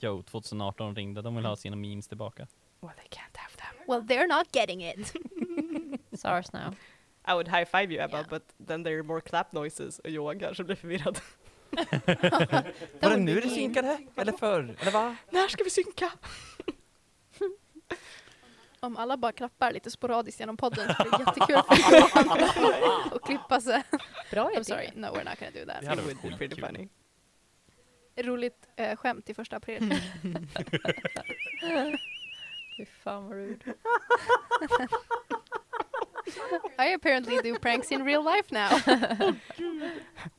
[0.00, 2.46] Yo, 2018 ringde, de vill ha sina memes tillbaka.
[2.80, 3.74] Well, they can't have them.
[3.88, 5.12] Well, they're not getting it.
[6.12, 6.72] It's ours now.
[7.24, 8.26] I would high five you Ebba, Yeah.
[8.30, 11.20] but then there are more clap noises och Johan kanske blir förvirrad.
[13.00, 13.98] Var det nu det synkade?
[14.16, 14.76] Eller förr?
[14.80, 15.16] Eller va?
[15.30, 16.10] När ska vi synka?
[18.80, 22.40] Om alla bara klappar lite sporadiskt genom podden så blir det jättekul för Johan
[23.12, 23.82] att klippa sig.
[24.30, 25.84] Bra I'm sorry, no we're not gonna do Det that.
[25.84, 26.88] hade It varit would be pretty funny.
[28.16, 29.94] Roligt eh, skämt till första april.
[32.76, 33.74] Fy fan vad rude.
[36.78, 38.68] I apparently do pranks in real life now.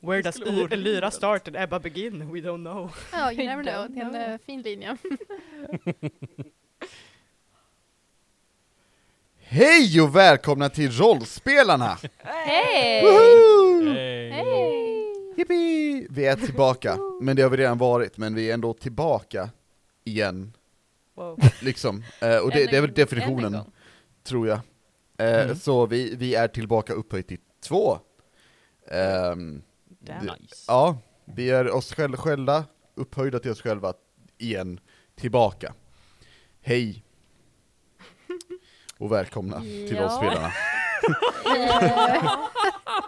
[0.00, 2.30] Where does Lyra start and Ebba begin?
[2.30, 2.90] We don't know.
[3.12, 3.88] Oh, you I never know.
[3.88, 4.96] Det är en eh, fin linje.
[9.40, 11.98] Hej och välkomna till Rollspelarna!
[12.18, 13.02] Hej!
[14.30, 14.67] Hej!
[15.38, 16.06] Yippee!
[16.10, 19.50] Vi är tillbaka, men det har vi redan varit, men vi är ändå tillbaka
[20.04, 20.52] igen,
[21.14, 21.40] Wow.
[21.62, 22.04] liksom.
[22.20, 23.58] Eh, och det, det är väl en- definitionen,
[24.24, 24.60] tror jag.
[25.18, 25.56] Eh, Mm.
[25.56, 27.98] Så vi, vi är tillbaka upphöjt till två.
[28.88, 29.34] Det-
[30.22, 30.64] Nice.
[30.68, 33.92] ja, vi är oss själva, själva, upphöjda till oss själva
[34.38, 34.80] igen,
[35.14, 35.74] tillbaka.
[36.60, 37.04] Hej!
[38.98, 40.02] Och välkomna till Ja.
[40.02, 40.52] Rollspelarna.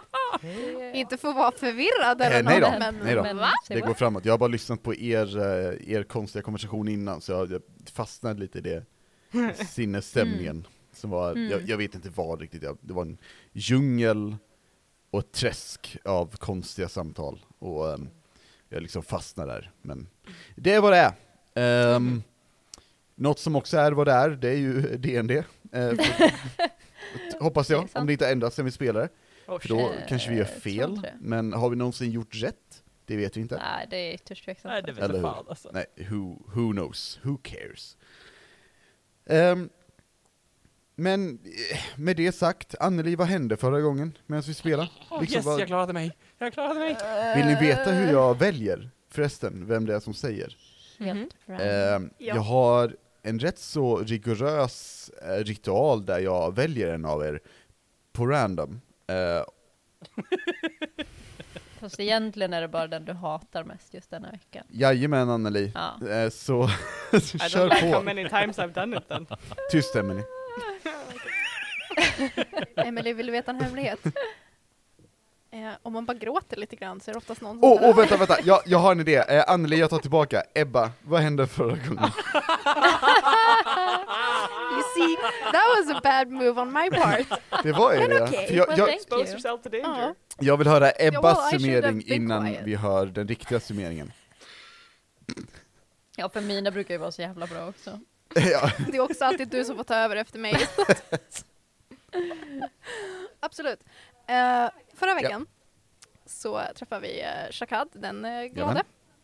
[0.93, 3.23] Inte för att vara förvirrad eller Eh, nej då, något, men, nej då.
[3.23, 3.37] men
[3.69, 4.25] Det går framåt.
[4.25, 7.61] Jag har bara lyssnat på er, eh, er konstiga konversation innan, så jag,
[7.93, 8.85] fastnade lite i det
[9.67, 10.67] sinnesstämningen.
[10.93, 11.49] Som var, Mm.
[11.51, 13.17] jag, jag vet inte vad riktigt, det var en
[13.53, 14.35] djungel
[15.11, 17.45] och ett träsk av konstiga samtal.
[17.59, 18.09] Och ehm,
[18.69, 19.71] jag liksom fastnade där.
[19.81, 20.07] Men
[20.55, 21.11] det är vad det
[21.53, 21.95] är.
[21.95, 22.23] Um,
[23.15, 25.31] något som också är vad det är, det är ju DND.
[25.31, 29.09] Eh, för- hoppas jag, om det inte ändras sen vi spelar
[29.59, 32.83] För då kanske vi gör fel, men har vi någonsin gjort rätt?
[33.05, 33.55] Det vet vi inte.
[33.57, 34.71] Nej, det är ytterst tveksamt.
[34.73, 35.69] Nej, det vet Eller fan alltså.
[35.73, 37.19] Nej, who, who knows?
[37.23, 37.97] Who cares?
[39.25, 39.69] Ehm,
[40.95, 41.39] men
[41.71, 44.89] eh, med det sagt, Anneli, vad hände förra gången medan vi spelade?
[45.21, 46.17] Liksom, yes, vad- jag klarade mig.
[46.37, 46.95] Jag klarade mig.
[47.35, 50.57] Vill ni veta hur jag väljer förresten, vem det är som säger?
[50.97, 51.29] Random.
[51.47, 52.35] Ehm, Ja.
[52.35, 57.39] Jag har en rätt så rigorös eh, ritual där jag väljer en av er
[58.13, 58.81] på random.
[59.11, 59.43] Eh,
[61.79, 64.63] Fast egentligen är det bara den du hatar mest just denna veckan.
[64.69, 66.07] jajamän Anneli, Ja.
[66.07, 66.63] Eh, så
[67.13, 68.01] I kör don't like how på.
[68.01, 69.27] many times I've done it then.
[69.71, 70.23] Tyst Emelie.
[72.75, 73.99] Emelie, vill du veta en hemlighet?
[75.51, 77.91] Eh, om man bara gråter lite grann så är det oftast någon som Åh, tar
[77.91, 79.15] oh, vänta, vänta, jag, jag har en idé.
[79.15, 80.43] Eh, Anneli, jag tar tillbaka.
[80.55, 81.97] Ebba, vad hände förra gången?
[84.95, 85.17] See,
[85.51, 87.41] that was a bad move on my part.
[87.63, 88.27] Det var ju Men det.
[88.27, 89.31] För jag, well, jag, thank Expose you.
[89.31, 89.87] yourself to Ja.
[89.87, 90.15] danger.
[90.39, 92.61] jag vill höra Ebbas well, summering innan quiet.
[92.65, 94.11] vi hör den riktiga summeringen.
[96.15, 97.99] ja, för mina brukar ju vara så jävla bra också.
[98.35, 98.71] ja.
[98.91, 100.55] Det är också alltid du som får ta över efter mig.
[103.39, 103.79] Absolut.
[104.27, 105.47] Eh, förra veckan
[106.25, 108.83] så träffade vi uh, Shakad, den uh, glade,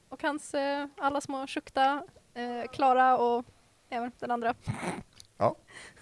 [0.09, 2.03] och hans eh, alla små Shukta,
[2.37, 3.45] uh, Klara och
[3.89, 4.55] även den andra.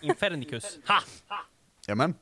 [0.01, 0.79] Infernicus.
[0.88, 1.01] Ha!
[1.88, 2.16] Jamen.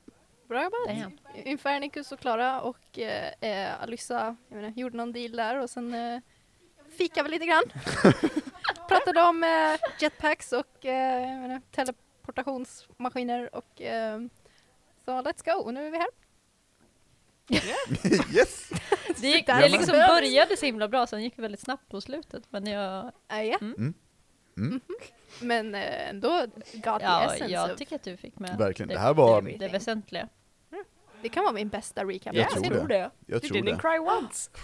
[0.47, 1.15] Bra jobbat!
[1.35, 5.93] Infernicus och Klara och eh, eh, Alyssa jag menar, gjorde någon deal där och sen
[5.93, 6.19] uh,
[6.97, 7.63] fikade vi lite grann.
[8.87, 14.21] Pratade om eh, jetpacks och eh, menar, teleportationsmaskiner och eh,
[15.05, 16.07] så let's go, nu är vi här.
[18.35, 18.69] yes!
[19.21, 20.07] Det, gick, det liksom det.
[20.07, 22.43] började så himla bra, sen gick det väldigt snabbt på slutet.
[22.49, 23.57] Men jag, Uh, ja.
[23.61, 23.93] Mm.
[24.57, 24.79] Mm.
[25.41, 28.87] Men eh, ändå got the ja, essence jag of, tycker att du fick med Verkligen.
[28.87, 30.27] det, Det här var, det, det väsentliga.
[31.21, 32.35] det kan vara min bästa recap.
[32.35, 32.87] Jag tror det.
[32.87, 33.11] det.
[33.25, 33.79] jag You tror didn't det.
[33.81, 34.49] cry once.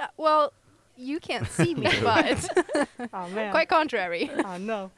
[0.00, 0.48] Uh, well,
[0.96, 3.52] you can't see me but man.
[3.52, 4.28] quite contrary.
[4.44, 4.90] Oh no.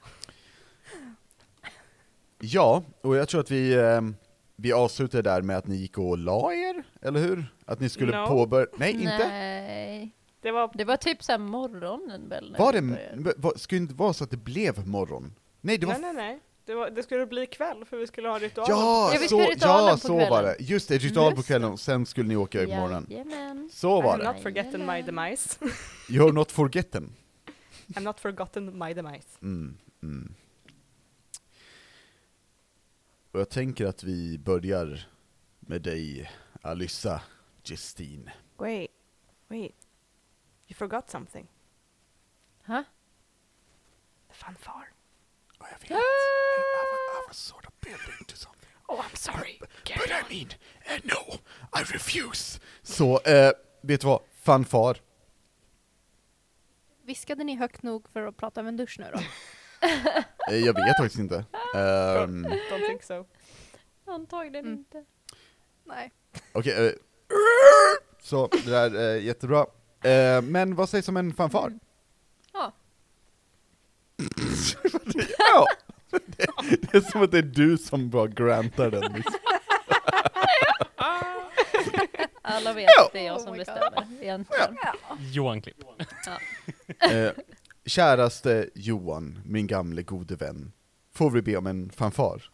[2.39, 4.17] Ja, och jag tror att vi, ehm,
[4.57, 7.45] vi avslutade där med att ni gick och la er, eller hur?
[7.67, 8.27] Att ni skulle No.
[8.27, 8.67] påbörja...
[8.77, 9.29] Nej, inte?
[9.29, 10.11] Nej.
[10.41, 12.57] Det var Det var typ såhär morgonen väl?
[12.59, 15.35] Var det, var, skulle det inte vara så att det blev morgon?
[15.61, 16.41] Nej, det var Nej, nej, nej.
[16.65, 18.67] Det, var, det skulle bli kväll för vi skulle ha ritual.
[18.69, 20.57] Ja, Ja, så, ritualen ja, så var det.
[20.59, 23.07] Just det, ritual på kvällen, och sen skulle ni åka iväg på morgonen.
[23.11, 23.71] Jajamän.
[23.73, 24.33] Så var I'm det.
[24.33, 25.59] not forgetting my demise.
[26.09, 27.13] You're not forgotten.
[27.89, 29.29] I'm not forgotten my demise.
[29.43, 30.35] Mm, mm.
[33.33, 35.09] Och jag tänker att vi börjar
[35.61, 36.31] med dig,
[36.63, 37.23] Alyssa
[37.65, 38.33] Justine.
[38.57, 38.91] Wait,
[39.49, 39.90] wait.
[40.71, 41.47] You forgot something.
[42.67, 42.85] Ha?
[44.29, 44.87] The fanfare.
[45.59, 46.03] Och jag vet, I, was,
[47.25, 48.69] I was sort of building to something.
[48.89, 49.59] Oh, I'm sorry.
[49.85, 50.49] But I mean,
[50.87, 51.35] uh, no,
[51.81, 52.61] I refuse.
[52.83, 53.53] Så, eh,
[53.83, 54.21] vet du vad?
[54.35, 54.97] Fanfar.
[57.03, 59.19] Viskade ni högt nog för att prata över en dusch nu då?
[60.53, 61.45] Eh, Jag vet faktiskt inte.
[61.75, 63.27] Ehm, Don't think so.
[64.07, 64.79] Antagligen Mm.
[64.79, 65.05] inte.
[65.85, 66.13] Nej.
[66.53, 66.93] Okej, eh,
[68.23, 69.67] så det där är jättebra.
[70.05, 71.73] Eh, men vad sägs om en fanfar?
[72.53, 72.73] Ja.
[75.39, 75.67] ja!
[76.11, 76.47] Det,
[76.83, 79.13] det är som att det är du som bara grantar den.
[79.13, 79.35] liksom.
[82.43, 83.07] Alla vet Ja.
[83.07, 83.59] att det är jag Oh som God.
[83.59, 84.77] bestämmer egentligen.
[85.33, 85.77] Johan Klipp.
[87.11, 87.31] Eh,
[87.87, 90.73] käraste Johan, min gamle gode vän,
[91.15, 92.51] får vi be om en fanfar?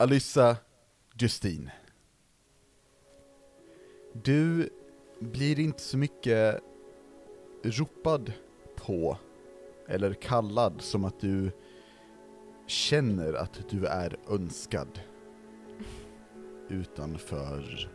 [0.00, 0.56] Alyssa
[1.14, 1.70] Justin.
[4.12, 4.68] Du
[5.20, 6.60] blir inte så mycket
[7.62, 8.32] ropad
[8.76, 9.18] på
[9.88, 11.50] eller kallad som att du
[12.66, 15.00] känner att du är önskad
[16.68, 17.90] utanför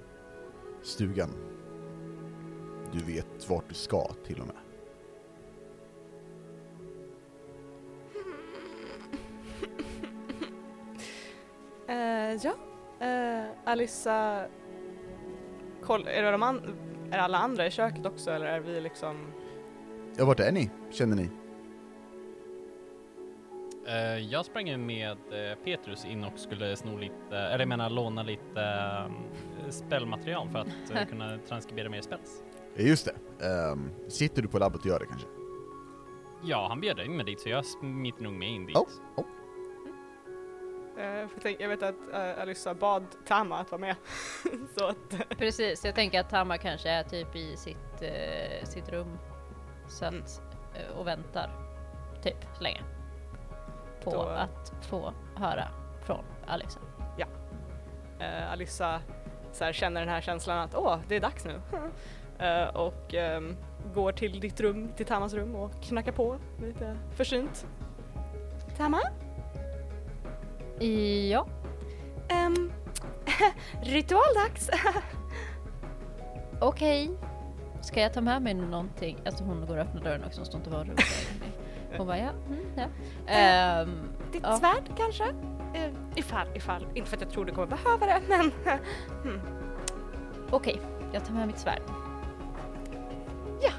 [0.84, 1.30] stugan.
[2.94, 4.63] Du vet vart du ska till och med.
[12.44, 12.52] Ja,
[13.08, 14.46] uh, Alissa,
[15.82, 16.76] koll, är, det de an-
[17.12, 19.34] är alla andra i köket också eller är vi liksom...
[20.18, 21.30] Ja, vart är ni, känner ni?
[23.88, 27.90] Eh, jag sprang ju med eh, Petrus in och skulle sno lite, eller jag menar
[27.90, 32.44] låna lite eh, spellmaterial för att eh, kunna transkribera mer spells.
[32.76, 33.06] Ja, just
[33.40, 33.46] det.
[33.48, 35.28] Ehm, sitter du på labbet och gör det kanske?
[36.44, 38.76] Ja, han bjöd in mig dit så jag smiter nog med in dit.
[38.76, 38.88] Oh,
[39.18, 39.26] oh.
[41.04, 43.96] Eh, jag vet att uh, Alissa bad Tama att vara med.
[44.78, 48.90] så att, eh, Precis, jag tänker att Tama kanske är typ i sitt, eh, sitt
[48.90, 49.18] rum
[49.88, 50.22] så Mm.
[50.24, 50.42] att,
[50.76, 51.50] eh, och väntar
[52.24, 52.82] typ så länge
[54.04, 55.68] på Då- att få höra
[56.06, 56.80] från Alexa.
[58.20, 59.02] uh, Alissa
[59.52, 61.62] så här, känner den här känslan att åh, det är dags nu.
[62.40, 63.58] Eh, och ehm,
[63.94, 67.68] går till ditt rum, till Tamas rum och knackar på lite försynt.
[68.78, 69.00] Tama?
[70.80, 71.48] Ja,
[72.48, 72.72] Um,
[73.82, 74.70] ritualdags!
[76.62, 77.12] okej.
[77.82, 79.18] Ska jag ta med mig någonting?
[79.26, 80.88] Alltså hon går och öppnar dörren också, hon står inte bara och.
[81.98, 82.86] Hon bara ja, mm, ja.
[83.34, 84.58] Ehm, Ditt Ja.
[84.58, 85.24] svärd kanske?
[85.24, 86.88] Uh, ifall, ifall.
[86.94, 88.52] Inte för att jag tror du kommer behöva det, men...
[89.24, 89.42] hmm.
[90.52, 90.82] Okej,
[91.14, 91.82] jag tar med mitt svärd.
[93.62, 93.72] Ja.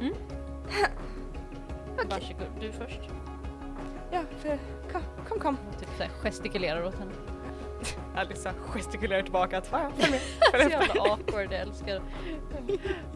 [0.00, 0.14] Mm.
[1.94, 2.06] Okej.
[2.10, 3.00] Varsågod, du först.
[4.10, 4.58] Ja, för,
[4.92, 5.56] kom, kom, kom.
[5.96, 7.12] Så här gestikulerar åt henne.
[8.14, 10.20] Alissa gestikulerar tillbaka att "Ja, ja, följ med,
[10.52, 12.02] följ Så jävla awkward, jag älskar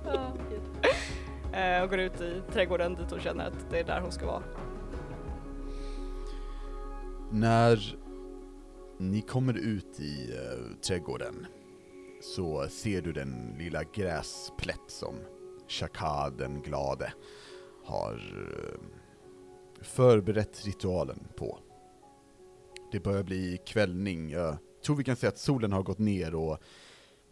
[0.05, 0.61] Ja, gud.
[1.53, 4.27] Eh, och går ut i trädgården dit hon känner att det är där hon ska
[4.27, 4.43] vara.
[7.31, 7.97] När
[8.99, 11.47] ni kommer ut i eh, trädgården
[12.23, 15.15] så ser du den lilla gräsplätt som
[15.69, 17.13] Shaka den glade
[17.85, 18.81] har eh,
[19.83, 21.59] förberett ritualen på.
[22.93, 26.59] Det börjar bli kvällning, jag tror vi kan säga att solen har gått ner och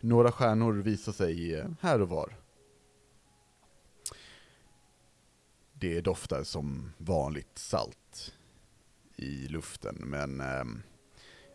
[0.00, 2.37] några stjärnor visar sig här och var.
[5.72, 8.32] Det doftar som vanligt salt
[9.16, 10.64] i luften, men eh,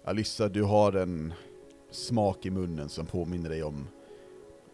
[0.05, 1.33] Alyssa, du har en
[1.91, 3.87] smak i munnen som påminner dig om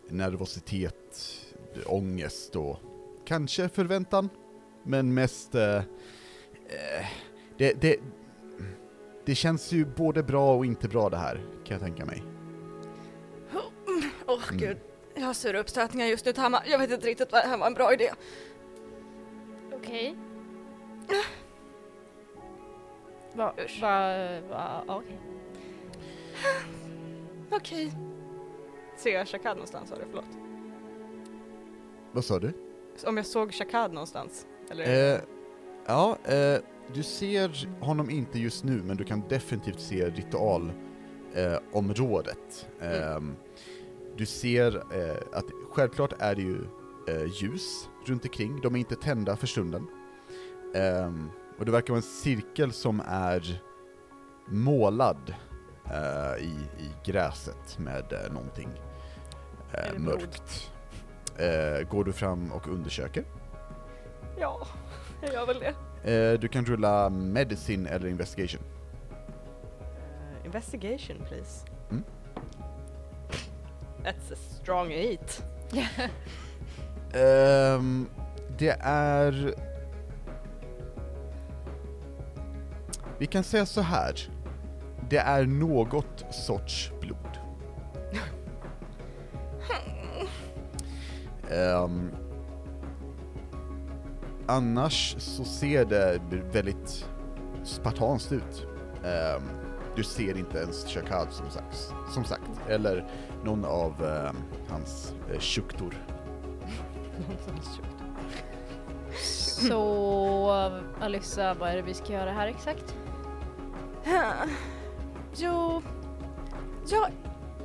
[0.10, 1.46] nervositet,
[1.86, 2.80] ångest och
[3.26, 4.30] kanske förväntan,
[4.84, 7.06] men mest eh, eh
[7.58, 8.00] det, det,
[9.26, 12.24] det känns ju både bra och inte bra det här, kan jag tänka mig.
[14.28, 14.58] Åh Mm.
[14.58, 14.78] gud,
[15.16, 16.64] jag har sura uppstötningar just nu Tama.
[16.66, 18.12] Jag vet inte riktigt vad det här var en bra idé.
[19.74, 20.16] Okej.
[23.34, 25.20] Va, Va, va, okej.
[27.52, 27.92] Okej.
[28.98, 29.90] Ser jag Shakad någonstans?
[29.90, 30.02] Sa du?
[30.10, 30.26] Förlåt.
[32.12, 32.54] Vad sa du?
[33.06, 34.48] Om jag såg Shakad någonstans?
[34.72, 35.14] Eller?
[35.16, 35.20] Eh,
[35.86, 36.60] ja, eh,
[36.94, 40.76] du ser honom inte just nu, men du kan definitivt se ritualområdet.
[41.36, 42.68] Eh, området.
[42.82, 43.36] Ehm,
[44.18, 46.62] du ser eh, att självklart är det ju
[47.08, 49.88] eh, ljus runt omkring, de är inte tända för stunden.
[50.76, 51.30] Ehm,
[51.60, 53.62] och det verkar vara en cirkel som är
[54.48, 55.34] målad
[55.86, 56.54] eh, i,
[56.84, 58.70] i gräset med eh, någonting
[59.74, 60.72] eh, mörkt.
[61.90, 63.24] Går du fram och undersöker?
[64.40, 64.68] Ja,
[65.22, 65.76] jag gör väl det.
[66.04, 68.62] Eh, du kan rulla medicine eller investigation.
[69.12, 71.66] Eh, investigation please.
[71.92, 72.04] Mm.
[74.04, 75.44] That's a strong eight.
[77.14, 78.10] Ehm,
[78.58, 79.56] det är...
[83.18, 84.30] Vi kan säga så här.
[85.10, 87.18] Det är något sorts blod.
[91.52, 92.12] Ehm,
[94.50, 96.20] annars så ser det
[96.52, 97.06] väldigt
[97.64, 98.68] spartanskt ut.
[99.06, 99.44] Ehm,
[99.96, 103.08] du ser inte ens Shakad som sagt, som sagt eller
[103.44, 104.36] någon av ehm,
[104.70, 105.94] hans uh, shuktor.
[109.16, 112.96] Så Alyssa, vad är det vi ska göra här exakt?
[115.36, 115.82] Jo,
[116.90, 117.12] jag är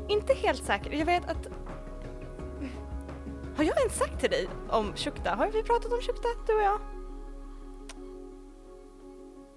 [0.09, 0.91] inte helt säker.
[0.93, 1.49] Jag vet att...
[3.57, 5.31] Har jag ens sagt till dig om Shukta?
[5.35, 6.81] Har vi pratat om Shukta, du och jag?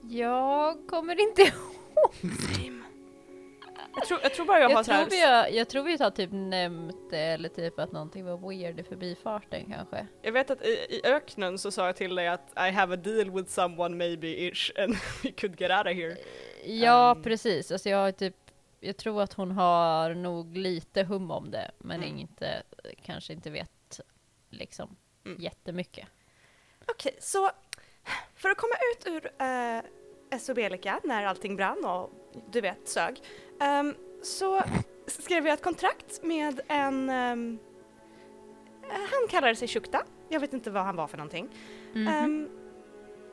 [0.10, 1.42] Jag kommer inte
[2.22, 2.32] ihåg.
[3.96, 5.01] Jag tror, jag tror bara jag, har Jag så här...
[5.06, 8.50] tror, vi har, jag tror vi har typ nämnt det, eller typ att någonting var
[8.50, 10.08] weird i förbifarten kanske.
[10.22, 12.98] Jag vet att i, i öknen så sa jag till dig att I have a
[13.04, 16.18] deal with someone maybe ish and we could get out of here.
[16.66, 17.24] Ja, Um.
[17.24, 17.72] precis.
[17.72, 18.36] Alltså jag har typ,
[18.80, 22.18] jag tror att hon har nog lite hum om det, men Mm.
[22.18, 22.63] inte,
[23.06, 23.72] kanske inte vet
[24.50, 25.42] liksom Mm.
[25.42, 26.08] jättemycket.
[26.88, 27.51] Okej, så
[28.36, 29.82] för att komma ut ur uh,
[30.32, 32.12] Esobelika när allting brann och
[32.51, 33.22] du vet sög
[33.60, 34.63] ehm, så
[35.08, 37.60] skrev jag ett kontrakt med en ehm,
[38.89, 41.50] han kallade sig Shukta, jag vet inte vad han var för någonting.
[41.94, 42.08] Mhm.
[42.08, 42.50] Ehm,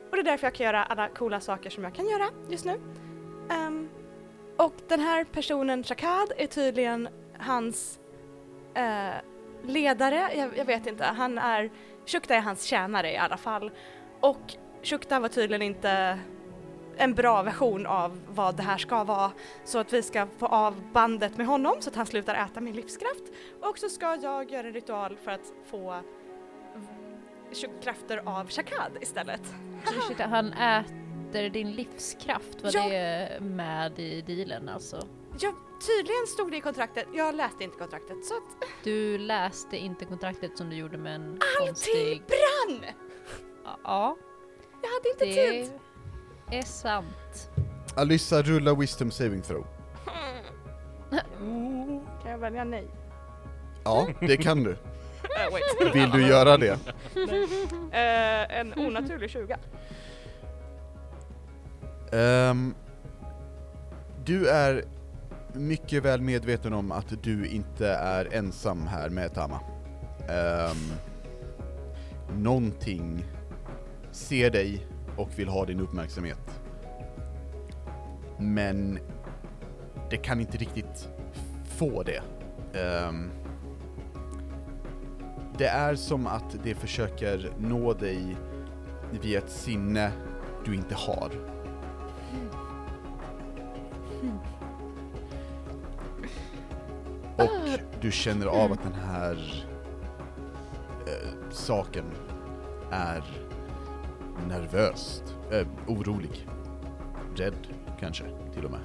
[0.09, 2.65] och det är därför jag kan göra alla coola saker som jag kan göra just
[2.65, 2.79] nu.
[3.49, 3.89] Ehm,
[4.57, 7.99] och den här personen, Shakad, är tydligen hans
[8.73, 9.13] eh,
[9.69, 11.71] ledare, jag, jag vet inte, han är,
[12.05, 13.71] Shukta är hans tjänare i alla fall.
[14.19, 14.53] Och
[14.83, 16.19] Shukta var tydligen inte
[16.97, 19.31] en bra version av vad det här ska vara
[19.63, 22.75] så att vi ska få av bandet med honom så att han slutar äta min
[22.75, 23.23] livskraft
[23.61, 25.95] och så ska jag göra en ritual för att få
[27.83, 29.41] krafter av Shakad istället.
[30.19, 32.87] Han äter din livskraft, var Ja.
[32.89, 35.07] det med i dealen alltså?
[35.39, 35.53] Ja,
[35.87, 40.57] tydligen stod det i kontraktet, jag läste inte kontraktet så att Du läste inte kontraktet
[40.57, 42.23] som du gjorde med en allting konstig...
[42.27, 42.85] brann!
[43.83, 44.17] Ja,
[44.81, 45.71] Jag hade inte det tid.
[46.51, 47.49] är sant.
[47.95, 49.65] Alyssa, rulla wisdom saving throw.
[52.21, 52.87] Kan jag välja nej?
[53.83, 54.77] Ja, det kan du.
[55.81, 55.91] Uh.
[55.93, 56.79] Vill du göra det?
[57.91, 59.57] Eh, en onaturlig 20.
[62.11, 62.75] Ehm,
[64.25, 64.85] du är
[65.55, 69.59] mycket väl medveten om att du inte är ensam här med Tama.
[70.29, 70.91] Um,
[72.43, 73.25] någonting
[74.11, 76.61] ser dig och vill ha din uppmärksamhet.
[78.39, 78.99] Men
[80.09, 81.09] det kan inte riktigt
[81.77, 82.21] få det.
[82.79, 83.31] Um,
[85.57, 88.37] det är som att det försöker nå dig
[89.21, 90.11] via ett sinne
[90.65, 91.31] du inte har.
[98.01, 99.65] Du känner av att den här
[101.07, 102.05] eh, saken
[102.91, 103.23] är
[104.47, 106.47] nervöst, eh, orolig,
[107.35, 107.67] rädd
[107.99, 108.23] kanske
[108.53, 108.81] till och med.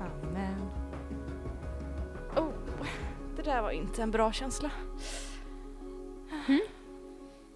[0.00, 0.70] Amen.
[2.36, 2.52] Oh,
[3.36, 4.70] det där var inte en bra känsla.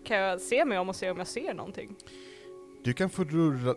[0.05, 1.97] Kan jag se mig om och se om jag ser någonting?
[2.85, 3.75] Du kan få rulla...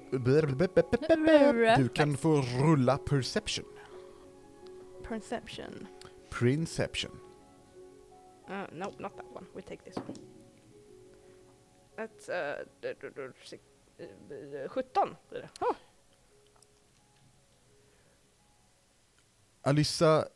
[1.77, 3.65] Du kan få rulla perception.
[5.07, 5.87] Perception.
[6.29, 7.11] Prinception.
[8.49, 9.45] Uh, no, not that one.
[9.55, 10.13] We take this one.
[11.97, 13.63] Ett, uh, d- d- d- six-
[13.99, 15.49] eh, 17 blir det.
[15.61, 15.75] Oh.
[19.61, 20.27] Alyssa,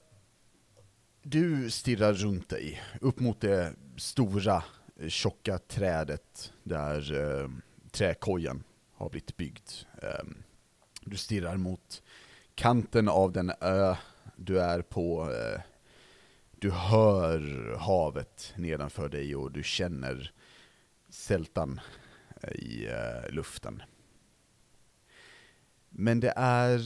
[1.21, 4.63] du stirrar runt dig, upp mot det stora,
[4.99, 7.49] eh, tjocka trädet där eh,
[7.91, 9.69] träkojan har blivit byggd.
[10.01, 10.43] Ehm,
[11.01, 12.03] du stirrar mot
[12.55, 13.95] kanten av den ö
[14.35, 15.31] du är på.
[15.31, 15.61] Eh,
[16.63, 20.31] du hör havet nedanför dig och du känner
[21.09, 21.79] sältan
[22.41, 23.81] eh, i eh, luften.
[25.89, 26.81] Men det är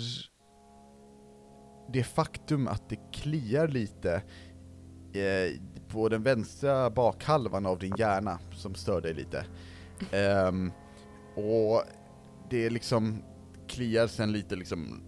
[1.94, 4.24] det faktum att det kliar lite
[5.14, 9.46] eh, på den vänstra bakhalvan av din hjärna som stör dig lite.
[10.48, 10.72] Um,
[11.36, 11.84] och
[12.50, 13.24] det liksom
[13.68, 15.04] kliar sen lite liksom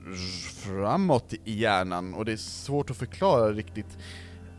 [0.55, 3.97] framåt i hjärnan och det är svårt att förklara riktigt.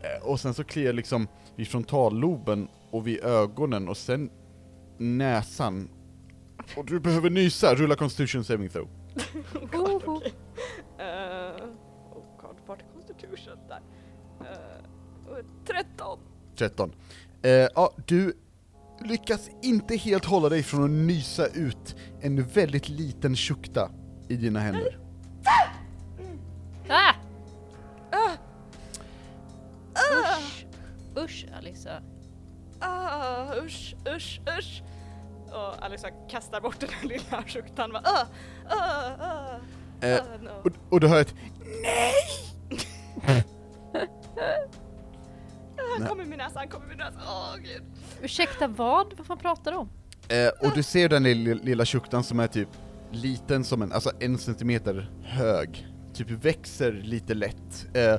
[0.03, 4.29] Eh, och sen så kliar liksom vid frontalloben och vid ögonen och sen
[4.97, 5.89] näsan.
[6.77, 8.87] Och du behöver nysa, rulla constitution saving throw.
[9.55, 10.33] oh god, okej.
[10.97, 11.63] Eh,
[12.11, 13.81] oh god, vart är constitution där?
[14.41, 16.19] Uh, 13.
[16.55, 16.91] 13.
[17.41, 18.33] Eh, ja, du
[19.05, 23.91] lyckas inte helt hålla dig från att nysa ut en väldigt liten tjukta
[24.29, 24.99] i dina händer.
[36.01, 37.91] Och Alissa kastar bort den här lilla tjuktan.
[37.91, 38.27] Bara, ah,
[38.69, 39.59] ah, ah,
[40.03, 40.49] Eh, no.
[40.63, 41.33] och, och du hör ett
[45.99, 46.07] nej.
[46.07, 47.19] kommer min näsa, han kommer min näsa.
[47.27, 47.83] Åh gud.
[48.21, 49.13] Ursäkta vad?
[49.17, 49.89] Vad fan pratar du om?
[50.29, 52.69] Eh, och du ser den lilla, lilla tjuktan som är typ
[53.11, 58.15] liten som en, alltså en centimeter hög, typ växer lite lätt, eh,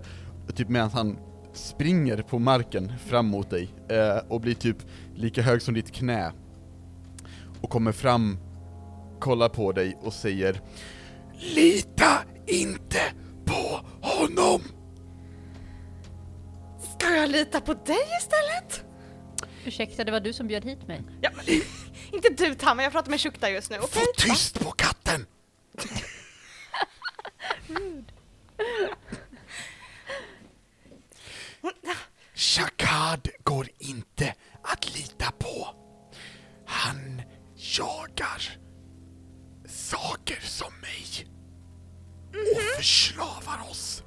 [0.55, 1.19] typ medan han
[1.53, 4.77] springer på marken fram mot dig, eh, och blir typ
[5.15, 6.33] lika hög som ditt knä.
[7.62, 8.38] Och kommer fram,
[9.21, 10.61] kollar på dig och säger
[11.35, 13.00] Lita inte
[13.45, 14.62] på honom!
[16.99, 18.85] Ska jag lita på dig istället?
[19.64, 21.02] Ursäkta, det var du som bjöd hit mig.
[21.21, 21.45] Ja, men,
[22.12, 24.02] inte du Tamma, jag pratar med Tjukta just nu, okej?
[24.07, 25.26] Få tyst på katten!
[32.35, 35.69] Shakad går inte att lita på.
[36.66, 37.23] Han
[37.78, 38.59] jagar
[39.66, 41.28] saker som mig
[42.28, 44.02] och förslavar oss.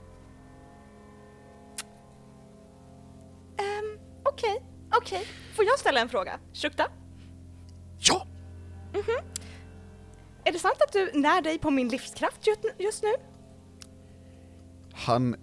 [3.58, 4.64] Ehm, okej,
[4.98, 5.26] okej.
[5.56, 6.40] Får jag ställa en fråga?
[6.54, 6.88] Tjukta?
[8.00, 8.28] Ja,
[10.44, 12.48] Är det sant att du när dig på min livskraft
[12.78, 13.10] just nu?
[14.94, 15.36] han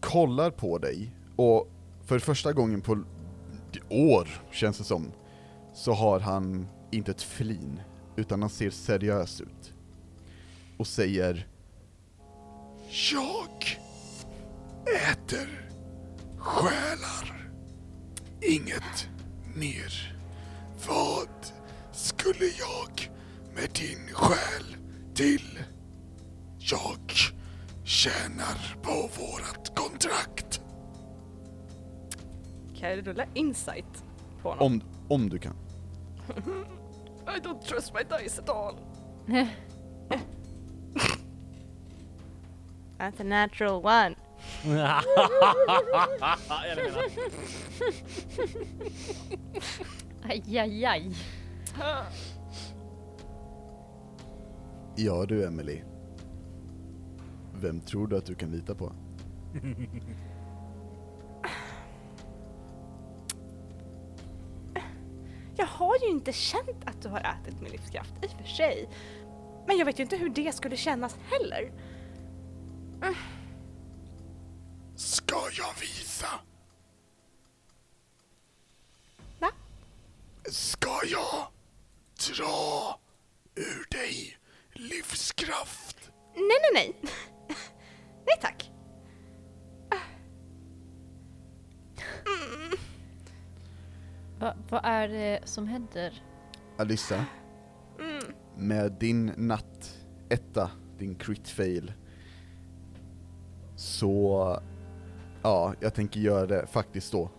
[0.00, 1.68] kollar på dig och
[2.06, 3.04] för första gången på
[3.88, 5.12] år, känns det som,
[5.74, 7.80] så har han inte ett flin,
[8.16, 9.74] utan han ser seriös ut.
[10.76, 11.46] Och säger
[13.12, 13.78] Jag
[15.12, 15.70] äter
[16.38, 17.50] själar.
[18.42, 19.08] Inget
[19.56, 20.16] mer.
[20.88, 21.28] Vad
[21.92, 23.10] skulle jag
[23.54, 24.76] med din själ
[25.14, 25.58] till?
[26.58, 27.12] Jag
[27.84, 30.60] tjänar på vårat kontrakt.
[32.76, 34.04] Kan jag rulla insight
[34.42, 34.66] på honom?
[34.66, 35.56] Om, om du kan.
[37.26, 38.78] I don't trust my dice at all.
[42.98, 44.16] That's a natural one.
[50.24, 50.42] Aj.
[54.96, 55.82] Ja du Emily.
[57.54, 58.92] Vem tror du att du kan lita på?
[65.80, 68.88] har ju inte känt att du har ätit min livskraft, i och för sig.
[69.66, 71.72] Men jag vet ju inte hur det skulle kännas heller.
[74.96, 76.26] Ska jag visa?
[79.38, 79.50] Va?
[80.50, 81.46] Ska jag
[82.36, 82.98] dra
[83.54, 84.38] ur dig
[84.72, 86.10] livskraft?
[86.34, 86.94] Nej, nej.
[87.02, 87.12] nej
[94.70, 96.22] vad är det som händer?
[96.78, 97.24] Alyssa,
[97.98, 98.22] Mm.
[98.56, 101.92] med din natt etta, din crit fail,
[103.76, 104.60] så
[105.42, 107.30] ja, jag tänker göra det faktiskt då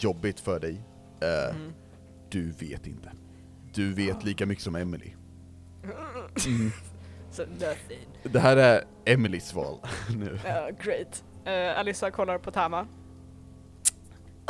[0.00, 0.80] jobbigt för dig.
[1.20, 1.56] Eh,
[2.30, 3.12] Du vet inte.
[3.74, 5.10] Du vet lika mycket som Emily.
[7.30, 8.08] So nothing.
[8.22, 9.78] Det här är Emilys val
[10.16, 10.38] nu.
[10.44, 11.24] Ja, great.
[11.46, 12.86] Uh, Alissa kollar på Tama.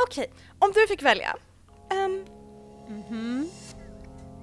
[0.07, 1.35] Okej, om du fick välja.
[1.93, 2.25] Ehm,
[2.87, 3.49] Mhm.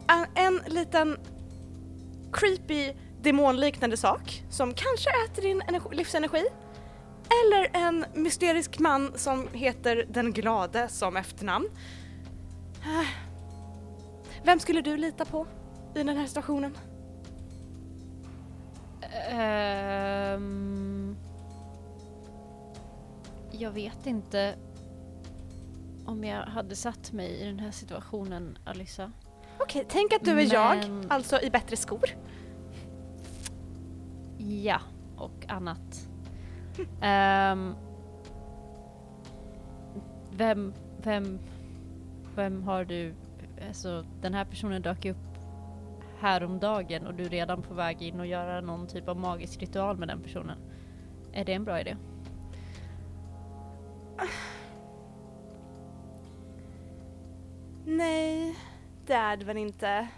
[0.09, 1.17] en, en liten
[2.33, 6.45] creepy demonliknande sak som kanske äter din energi, livsenergi.
[7.45, 11.69] Eller en mysterisk man som heter Den Glade som efternamn.
[12.83, 13.07] Eh,
[14.45, 15.47] Vem skulle du lita på
[15.95, 16.77] i den här situationen?
[19.31, 21.17] Ehm,
[23.53, 24.55] jag vet inte
[26.11, 29.12] om jag hade satt mig i den här situationen, Alissa.
[29.59, 32.11] Okej, tänk att du är jag, Men- alltså i bättre skor.
[34.38, 34.81] Ja,
[35.16, 36.09] och annat.
[37.01, 37.75] Ehm,
[40.33, 41.38] vem, vem,
[42.35, 43.14] vem har du,
[43.68, 45.16] alltså den här personen dök upp
[46.20, 49.96] häromdagen och du är redan på väg in och göra någon typ av magisk ritual
[49.99, 50.59] med den personen.
[51.33, 51.96] Är det en bra idé?
[57.92, 58.57] Nej,
[59.07, 60.09] det är det väl inte.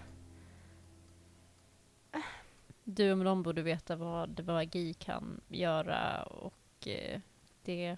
[2.84, 7.20] Du om någon borde veta vad magi kan göra och eh,
[7.62, 7.96] det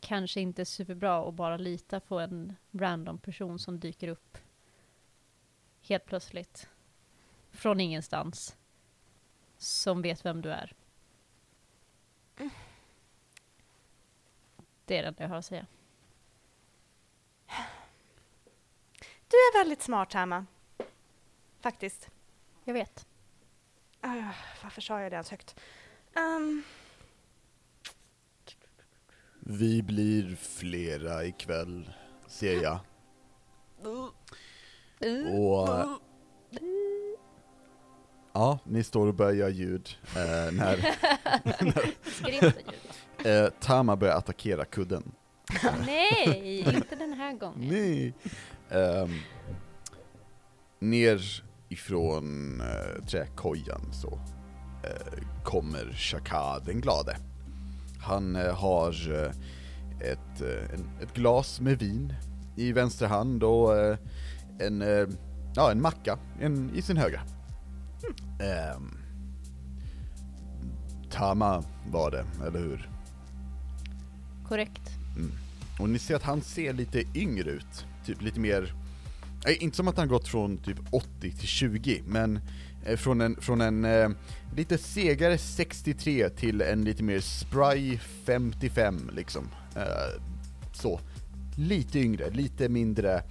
[0.00, 4.38] kanske inte är superbra att bara lita på en random person som dyker upp
[5.80, 6.68] helt plötsligt
[7.50, 8.56] från ingenstans
[9.56, 10.72] som vet vem du är.
[14.84, 15.66] Det är det jag har att säga.
[19.34, 20.46] Du är väldigt smart, Tama.
[21.60, 22.08] Faktiskt.
[22.64, 23.06] Jag vet.
[24.04, 24.28] Uh,
[24.62, 25.56] varför sa jag det ens högt?
[26.16, 26.62] Ehm,
[29.40, 31.90] Vi blir flera ikväll,
[32.26, 32.78] ser jag.
[33.82, 34.12] Och...
[35.06, 35.96] eh,
[38.32, 40.96] Ja, ni står och börjar göra ljud eh, när
[43.24, 45.12] eh, Tama börjar attackera kudden.
[45.86, 47.68] Nej, inte den här gången.
[47.68, 48.14] Nej!
[48.70, 49.18] Ehm,
[50.80, 51.20] ner
[51.68, 54.18] ifrån uh, träkojan så
[54.84, 57.16] eh, kommer Shaka den glade.
[58.00, 58.90] Han eh, har
[60.00, 60.40] ett,
[60.74, 62.14] en, ett glas med vin
[62.56, 63.72] i vänster hand och
[64.58, 64.80] en,
[65.54, 67.20] ja, en macka en, i sin högra.
[68.40, 68.98] Ehm,
[71.10, 72.90] Tama var det, eller hur?
[74.48, 74.90] Korrekt.
[75.80, 78.74] Och ni ser att han ser lite yngre ut, typ lite mer,
[79.60, 82.40] inte som att han gått från typ 80 till 20, men
[82.84, 84.08] eh, från en, från en eh,
[84.56, 89.48] lite segare 63 till en lite mer spry 55 liksom.
[89.76, 90.22] Eh,
[90.72, 91.00] så.
[91.56, 93.22] Lite yngre, lite mindre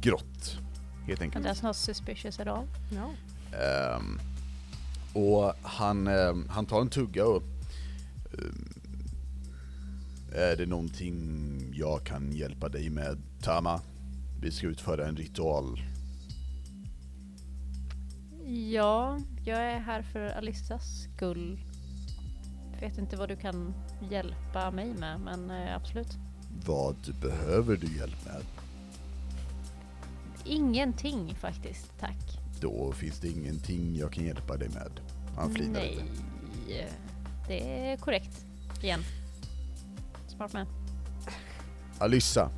[0.00, 0.58] grått,
[1.06, 1.46] helt enkelt.
[1.46, 2.66] That's not suspicious at all.
[2.92, 3.14] no.
[3.56, 4.20] Ehm,
[5.12, 7.42] och han, ehm, han tar en tugga och...
[8.38, 8.68] ehm,
[10.34, 13.80] är det någonting jag kan hjälpa dig med, Tama?
[14.42, 15.82] Vi ska utföra en ritual.
[18.72, 21.60] Ja, jag är här för Alissas skull.
[22.80, 23.74] Vet inte vad du kan
[24.10, 26.16] hjälpa mig med, men eh, absolut.
[26.66, 28.42] Vad behöver du hjälp med?
[30.44, 32.38] Ingenting faktiskt, tack.
[32.60, 35.00] Då finns det ingenting jag kan hjälpa dig med.
[35.36, 36.04] Han flinar Nej,
[36.66, 36.88] lite.
[37.48, 38.44] det är korrekt.
[38.82, 39.00] Igen.
[40.28, 40.66] Smart man.
[41.98, 42.50] Alyssa.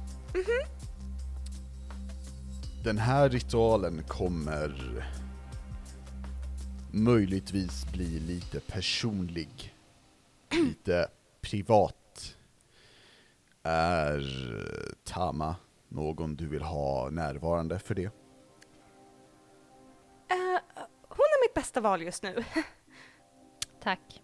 [2.85, 4.73] Den här ritualen kommer
[6.91, 9.75] möjligtvis bli lite personlig,
[10.51, 11.09] lite
[11.41, 12.37] privat.
[13.63, 14.25] Är
[15.05, 15.57] Tama
[15.89, 18.05] någon du vill ha närvarande för det?
[18.05, 18.13] Eh,
[21.09, 22.45] hon är mitt bästa val just nu.
[23.83, 24.24] Tack.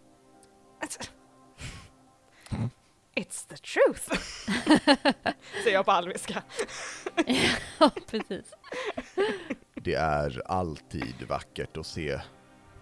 [3.21, 4.09] It's the truth.
[5.63, 6.43] Säger jag på alviska.
[7.79, 8.53] ja, precis.
[9.75, 12.21] Det är alltid vackert att se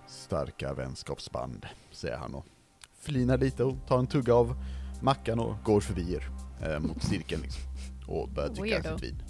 [0.06, 2.46] starka vänskapsband, säger han och
[3.00, 4.56] flinar lite och tar en tugga av
[5.02, 6.28] mackan och går förbi er
[6.62, 7.62] eh, mot cirkeln liksom,
[8.06, 8.98] och börjar dricka Weirdo.
[8.98, 9.22] sitt vin.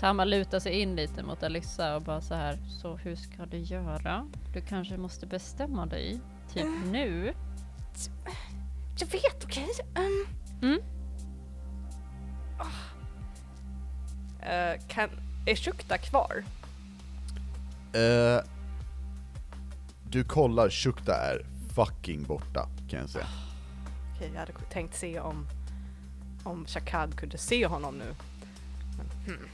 [0.00, 2.58] Tama lutar sig in lite mot Alissa och bara så här.
[2.82, 4.28] Så hur ska du göra?
[4.54, 6.20] Du kanske måste bestämma dig.
[6.54, 7.34] Typ nu.
[9.00, 9.68] Jag vet, okej.
[9.94, 10.26] Ehm.
[10.62, 10.80] Mm.
[14.40, 15.10] Eh, kan,
[15.46, 16.44] är Shukta kvar?
[17.92, 18.44] Eh,
[20.10, 23.26] du kollar, Shukta är fucking borta kan jag säga.
[24.14, 25.46] Okej, jag hade tänkt se om,
[26.44, 28.14] om Shakad kunde se honom nu.
[28.96, 29.48] Men, hmm.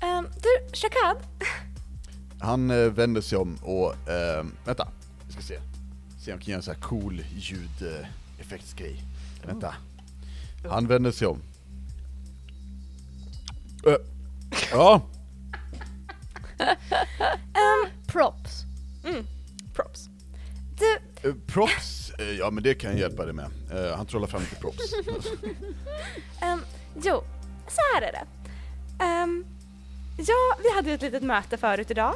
[0.00, 1.16] Ehm, du, Shakad?
[2.40, 4.88] Han eh, vänder sig om och, eh, vänta,
[5.26, 5.69] vi ska se.
[6.20, 9.02] Se om jag kan göra en sån här cool ljudeffektsgrej.
[9.46, 9.74] Vänta.
[10.68, 11.42] Han vänder sig om.
[13.86, 13.96] Eh,
[14.72, 15.02] ja,
[18.06, 18.64] Props.
[19.04, 19.26] Mm,
[19.74, 20.08] props.
[20.78, 23.50] Du, eh, props, eh, ja men det kan jag hjälpa dig med.
[23.72, 24.92] Eh, han trollar fram lite props.
[26.40, 26.60] ehm,
[26.94, 27.22] jo,
[27.68, 28.26] så här är det.
[29.04, 29.44] Ehm,
[30.16, 32.14] ja, vi hade ju ett litet möte förut idag.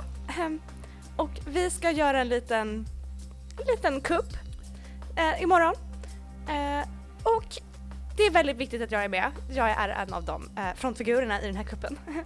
[1.16, 2.86] Och vi ska göra en liten,
[3.60, 4.32] en liten kupp
[5.16, 5.74] eh, imorgon.
[6.48, 6.88] Eh,
[7.22, 7.44] och
[8.16, 9.30] det är väldigt viktigt att jag är med.
[9.50, 11.98] Jag är en av de eh, frontfigurerna i den här kuppen.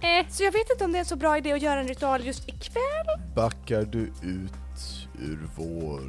[0.00, 0.28] Eh.
[0.28, 2.24] Så jag vet inte om det är en så bra idé att göra en ritual
[2.26, 3.06] just ikväll.
[3.34, 4.52] Backar du ut
[5.20, 6.00] ur vår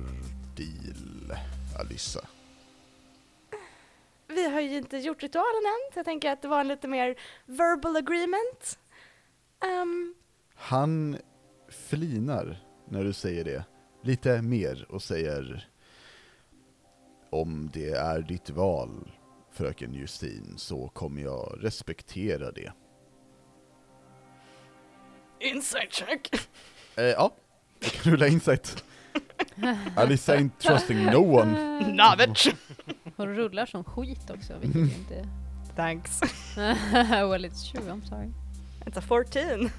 [0.56, 1.38] deal,
[1.80, 2.20] Alyssa?
[4.28, 6.88] Vi har ju inte gjort ritualen än, så jag tänker att det var en lite
[6.88, 8.80] mer verbal agreement.
[9.64, 10.16] Ehm,
[10.56, 11.18] Han
[11.90, 12.58] flinar
[12.90, 13.64] när du säger det,
[14.06, 15.68] lite mer och säger
[17.30, 19.12] Om det är ditt val,
[19.52, 22.72] fröken Justin, så kommer jag respektera det.
[25.40, 26.30] Inside check.
[26.96, 27.32] Eh, ja,
[27.80, 28.84] du kan rulla insight.
[29.96, 31.80] Alyssa ain't trusting no one.
[31.84, 32.56] Knowledge.
[33.16, 35.28] Hon rullar som skit också, vilket ju inte...
[35.76, 36.22] Thanks.
[37.12, 38.32] well it's true, I'm sorry.
[38.86, 39.70] It's a 14.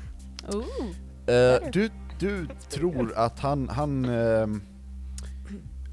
[0.55, 1.35] Ooh.
[1.35, 4.63] Eh, du, du tror att han, han, ehm,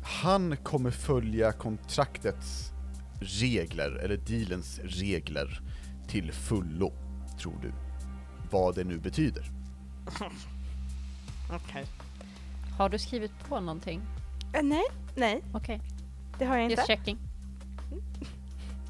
[0.04, 2.72] han kommer följa kontraktets
[3.20, 5.62] regler, eller dealens regler,
[6.08, 6.94] till fullo,
[7.40, 7.72] tror du.
[8.52, 9.46] Vad det nu betyder.
[11.52, 11.86] Okej.
[12.78, 14.02] Har du skrivit på någonting?
[14.54, 14.84] Eh, nej,
[15.16, 15.82] nej, Okej,
[16.40, 16.76] det har jag inte.
[16.76, 17.18] just checking.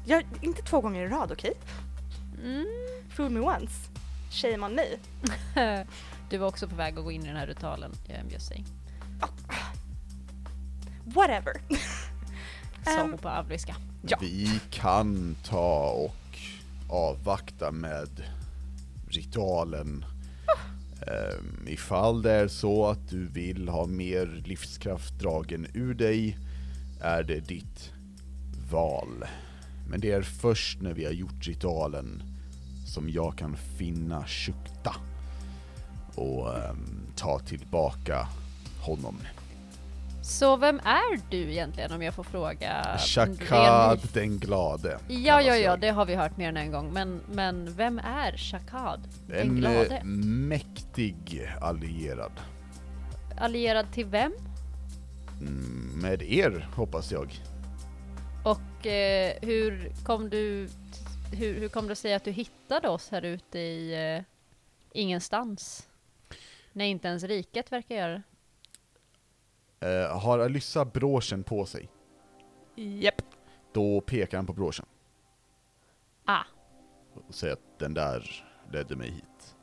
[0.06, 1.52] Jag, inte två gånger i rad, okej?
[2.44, 2.66] Mm.
[3.08, 3.90] Fool me once.
[4.30, 4.84] Shame on me.
[6.30, 8.66] Du var också på väg att gå in i den här ritualen, I'm just saying.
[11.04, 11.52] Whatever.
[12.84, 13.76] Sa Ehm, hon på avlyska.
[14.02, 14.18] Ja.
[14.20, 16.38] Vi kan ta och
[16.88, 18.08] avvakta med
[19.08, 20.04] ritualen.
[21.06, 26.38] Um, ifall det är så att du vill ha mer livskraft dragen ur dig,
[27.00, 27.92] är det ditt
[28.70, 29.24] val.
[29.88, 32.22] Men det är först när vi har gjort ritualen
[32.86, 34.94] som jag kan finna Shukta
[36.14, 38.28] och ehm, ta tillbaka
[38.80, 39.18] honom.
[40.22, 42.98] Så vem är du egentligen om jag får fråga?
[42.98, 44.98] Shakad Ren- den glade.
[45.08, 46.92] Ja, ja, ja, det har vi hört mer än en gång.
[46.92, 49.00] Men, men vem är Shakad?
[49.26, 49.96] Den En glade?
[49.96, 52.32] eh, mäktig allierad.
[53.38, 54.32] Allierad till vem?
[55.40, 57.40] Mm, med er, hoppas jag.
[58.44, 60.68] Och eh, hur kom du
[61.32, 64.22] hur, hur kom det sig att du hittade oss här ute i eh,
[64.92, 65.86] ingenstans?
[66.76, 68.22] Nej, inte ens riket verkar göra
[69.78, 70.02] det.
[70.02, 71.88] Eh, har Alyssa broschen på sig,
[72.74, 73.22] Japp.
[73.72, 74.86] då pekar han på broschen
[76.24, 76.44] Ah,
[77.14, 79.56] och säger att den där ledde mig hit.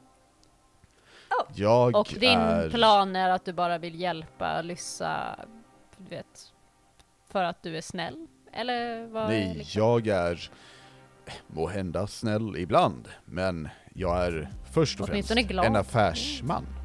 [1.30, 1.52] Oh.
[1.56, 2.70] Jag och din är...
[2.70, 5.40] plan är att du bara vill hjälpa Lyssa,
[5.98, 6.54] du vet,
[7.28, 8.28] för att du är snäll?
[8.54, 9.30] Eller vad?
[9.30, 9.82] Nej, liksom?
[9.82, 10.52] jag är
[11.48, 15.66] må hända snäll ibland, men jag är först och främst glad.
[15.66, 16.81] en affärsman.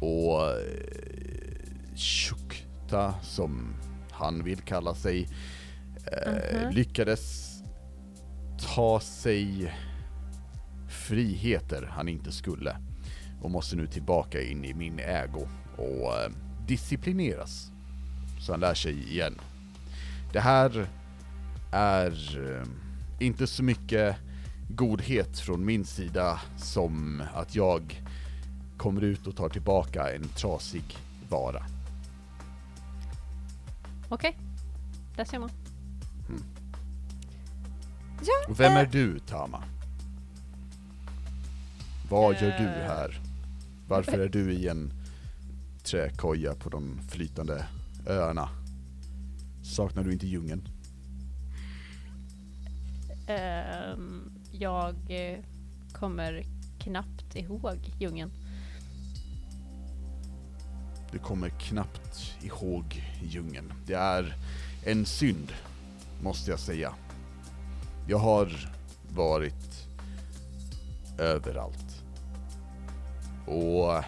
[0.00, 3.74] Och eh, Shukta, som
[4.10, 5.28] han vill kalla sig,
[6.12, 6.74] eh, Mhm.
[6.74, 7.54] lyckades
[8.74, 9.74] ta sig
[10.88, 12.76] friheter han inte skulle
[13.42, 16.30] och måste nu tillbaka in i min ägo och eh,
[16.66, 17.70] disciplineras
[18.40, 19.34] så han lär sig igen.
[20.32, 20.86] Det här
[21.72, 22.12] är
[23.20, 24.16] inte så mycket
[24.68, 28.02] godhet från min sida som att jag
[28.78, 30.96] kommer ut och tar tillbaka en trasig
[31.28, 31.62] vara.
[34.08, 34.36] Okej,
[35.16, 35.50] där ser man.
[38.20, 39.62] Ja, Och vem eh, är du, Tama?
[42.10, 42.86] Vad gör du Eh.
[42.86, 43.20] här?
[43.88, 44.92] Varför är du i en
[45.84, 47.66] träkoja på de flytande
[48.06, 48.48] öarna?
[49.62, 50.68] Saknar du inte djungeln?
[53.26, 55.38] Ehm, jag eh,
[55.92, 56.44] kommer
[56.78, 58.30] knappt ihåg djungeln.
[61.12, 63.72] Du kommer knappt ihåg djungeln.
[63.86, 64.36] Det är
[64.84, 65.52] en synd,
[66.22, 66.94] måste jag säga.
[68.08, 68.70] Jag har
[69.14, 69.86] varit
[71.18, 72.04] överallt.
[73.46, 74.04] Och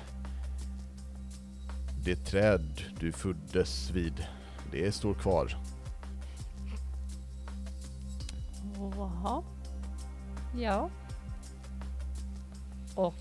[2.05, 4.27] det träd du föddes vid,
[4.71, 5.57] det står kvar.
[8.97, 9.43] Jaha.
[10.57, 10.91] Ja.
[12.95, 13.15] Och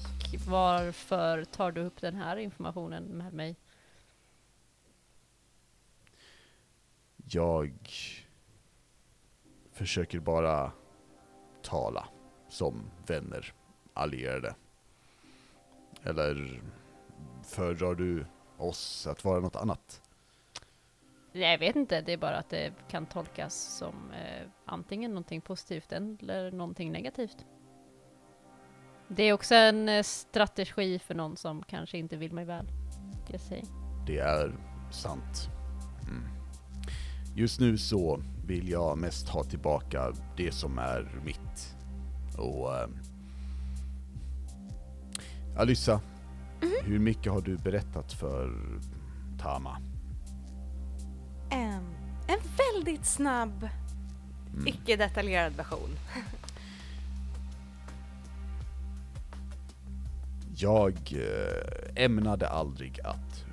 [0.47, 3.55] varför tar du upp den här informationen med mig?
[7.31, 7.73] Jag
[9.71, 10.71] försöker bara
[11.61, 12.07] tala
[12.47, 13.53] som vänner,
[13.93, 14.55] allierade.
[16.03, 16.61] Eller
[17.43, 18.25] föredrar du
[18.57, 20.01] oss att vara något annat?
[21.31, 25.91] Jag vet inte, det är bara att det kan tolkas som eh, antingen någonting positivt
[25.91, 27.45] eller någonting negativt.
[29.07, 32.67] Det är också en eh, strategi för någon som kanske inte vill mig väl.
[33.31, 33.63] Jag säga.
[34.07, 34.55] Det är
[34.91, 35.49] sant.
[36.09, 36.38] Mm.
[37.39, 41.75] Just nu så vill jag mest ha tillbaka det som är mitt.
[42.37, 42.75] Och...
[42.75, 42.87] Eh,
[45.57, 46.01] Alyssa,
[46.83, 48.53] hur mycket har du berättat för
[49.41, 49.77] Tama?
[51.51, 51.83] Ehm,
[52.27, 53.69] en väldigt snabb,
[54.53, 54.67] Mm.
[54.67, 55.89] icke detaljerad version.
[60.55, 63.45] Jag eh, ämnade aldrig att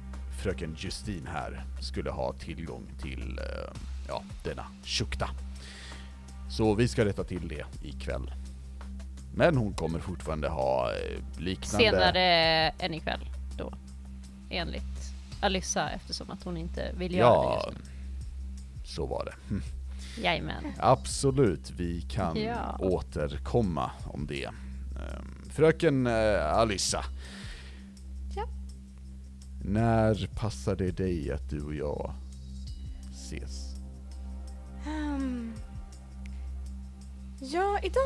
[0.43, 3.66] fröken Justine här skulle ha tillgång till eh,
[4.09, 5.31] ja, denna Shukta.
[6.51, 8.35] Så vi ska rätta till det ikväll.
[9.35, 11.85] Men hon kommer fortfarande ha eh, liknande...
[11.91, 12.23] Senare
[12.79, 13.73] än ikväll då.
[14.51, 14.83] Enligt
[15.41, 17.91] Alyssa eftersom att hon inte vill göra det Ja, just nu.
[18.85, 19.35] så var det.
[19.55, 19.63] Hm.
[20.23, 20.65] Jajamän.
[20.79, 22.77] Absolut, vi kan Ja.
[22.81, 24.45] återkomma om det.
[24.45, 27.05] Ehm, Fröken eh, Alissa.
[28.37, 28.47] Ja.
[29.65, 32.13] När passar det dig att du och jag
[33.15, 33.66] ses?
[34.87, 35.53] Ehm,
[37.41, 38.03] ja, idag...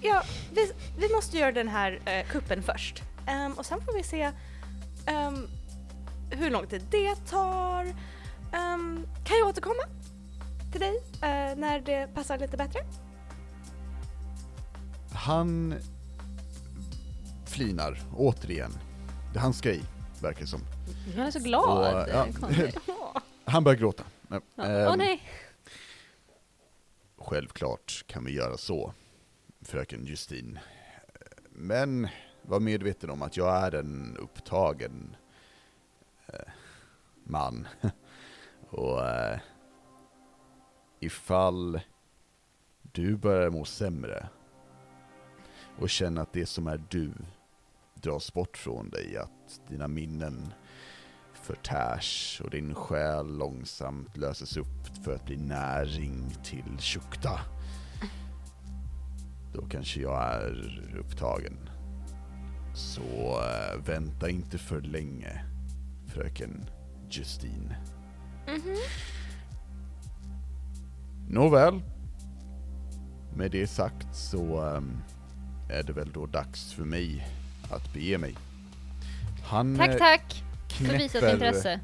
[0.00, 3.02] Ja, vi, vi måste göra den här eh, kuppen först.
[3.26, 4.32] Ehm, och sen får vi se
[5.06, 5.46] ehm,
[6.30, 7.84] hur lång tid det tar.
[8.52, 9.82] Ehm, kan jag återkomma
[10.72, 12.80] till dig eh, när det passar lite bättre?
[15.12, 15.74] Han
[17.46, 18.72] flinar återigen.
[19.32, 19.82] Det han ska i,
[20.20, 20.60] verkar det som.
[21.16, 21.94] Han är så glad.
[21.96, 22.26] Och, ja.
[23.44, 24.04] Han börjar gråta.
[24.28, 24.40] Ja.
[24.56, 25.22] Åh Ehm, nej.
[27.28, 28.92] Självklart kan vi göra så,
[29.60, 30.58] fröken Justin.
[31.50, 32.08] Men
[32.42, 35.16] var medveten om att jag är en upptagen
[36.26, 36.52] eh,
[37.24, 37.68] man.
[38.70, 39.38] Och eh,
[41.00, 41.80] ifall
[42.82, 44.28] du börjar må sämre
[45.78, 47.12] och känner att det som är du
[47.94, 50.52] dras bort från dig, att dina minnen
[51.48, 57.40] förtärs och din själ långsamt löses upp för att bli näring till Shukta.
[59.52, 61.70] Då kanske jag är upptagen.
[62.74, 65.44] Så eh, vänta inte för länge,
[66.06, 66.70] fröken
[67.10, 67.76] Justine.
[71.28, 71.82] Nåväl.
[73.36, 74.98] Med det sagt så ehm,
[75.70, 77.26] är det väl då dags för mig
[77.70, 78.34] att bege mig.
[79.44, 81.80] Han Tack, eh, tack för visat knäpper- intresse.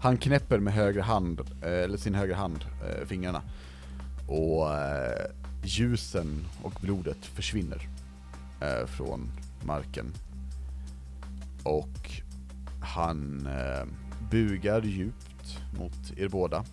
[0.00, 3.42] han knäpper med höger hand, eh, eller sin högra hand, eh, fingrarna.
[4.28, 5.26] Och eh,
[5.64, 7.88] ljusen och blodet försvinner
[8.86, 9.30] från
[9.62, 10.12] marken.
[11.62, 12.10] Och
[12.82, 13.48] han
[14.30, 16.64] bugar djupt mot er båda.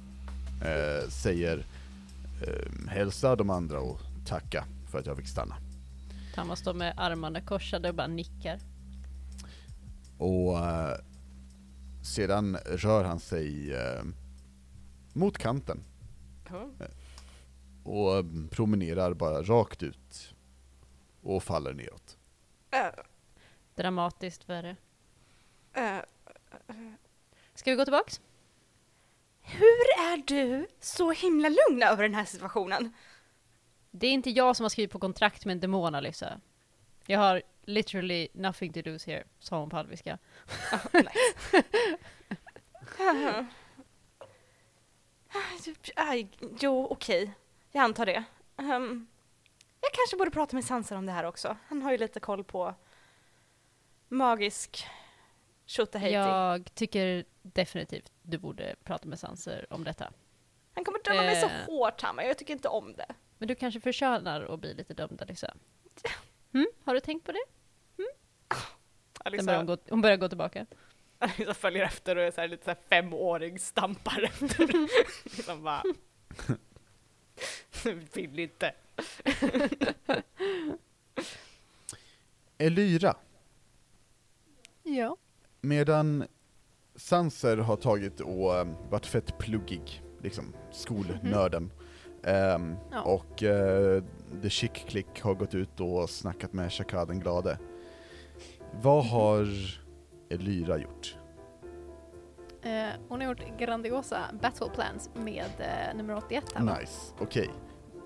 [1.10, 1.66] Säger
[2.88, 5.56] hälsa de andra och tacka för att jag fick stanna.
[6.36, 8.60] Thomas står med armarna korsade och bara nickar.
[10.22, 10.96] Och eh,
[12.04, 14.04] sedan rör han sig eh,
[15.14, 15.84] mot kanten
[17.84, 20.34] och eh, promenerar bara rakt ut
[21.22, 22.18] och faller neråt.
[22.72, 23.04] Eh,
[23.76, 24.76] Dramatiskt värre.
[25.74, 25.98] eh,
[27.56, 28.22] Ska vi gå tillbaks?
[29.44, 32.94] hur är du så himla lugn över den här situationen?
[33.92, 36.42] Det är inte jag som har skrivit på kontrakt med en demon, Alyssa.
[37.06, 40.18] Jag har literally nothing to lose here, sa hon på alviska.
[43.00, 43.46] Ah,
[45.96, 46.28] Aj,
[46.60, 47.32] jo, okej.
[47.72, 48.24] Jag antar det.
[48.58, 49.08] Ehm,
[49.82, 51.58] jag kanske borde prata med Sanser om det här också.
[51.68, 52.76] Han har ju lite koll på
[54.08, 54.86] magisk
[55.66, 56.14] tjottahejti.
[56.16, 60.12] Jag tycker definitivt du borde prata med Sanser om detta.
[60.74, 61.66] Han kommer döma mig så Eh.
[61.66, 62.24] hårt, Hamma.
[62.24, 63.14] Jag tycker inte om det.
[63.38, 65.54] Men du kanske förtjänar att bli lite dömd, Alyssa.
[66.54, 66.68] Mm?
[66.84, 67.44] Har du tänkt på det?
[67.98, 68.06] Sen
[69.26, 70.66] Alissa, börjar hon, gå, hon börjar gå tillbaka.
[71.20, 74.68] Alissa följer efter och är så här, lite så här femåring, stampar efter.
[75.24, 75.84] liksom bara...
[78.14, 78.74] Vill inte.
[82.58, 83.16] Elyra,
[84.84, 85.18] Ja.
[85.62, 86.28] medan
[86.96, 91.72] Sanser har tagit och eh, varit fett pluggig, liksom skolnörden.
[92.24, 93.02] Ehm, Ja.
[93.02, 94.04] Och eh,
[94.42, 97.58] The Chick Click har gått ut och snackat med Shakad den glade.
[98.82, 99.48] Vad har
[100.30, 101.16] Elyra gjort?
[102.64, 106.80] Eh, hon har gjort grandiosa battle plans med eh, nummer 81 här?
[106.80, 107.50] Nice, okej.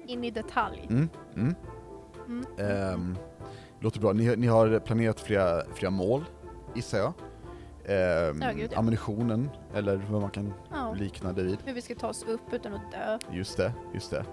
[0.07, 0.87] In i detalj.
[0.89, 1.55] Mm, mm.
[2.27, 2.45] Mm.
[2.57, 3.17] Ehm,
[3.79, 4.13] låter bra.
[4.13, 6.23] Ni, ni har planerat flera, flera mål,
[6.75, 7.13] gissar jag.
[8.55, 8.79] Gud, ja.
[8.79, 10.93] Ammunitionen, eller vad man kan Ja.
[10.93, 11.57] likna det vid.
[11.65, 13.17] Hur vi ska ta oss upp utan att dö.
[13.31, 14.25] Just det, just det.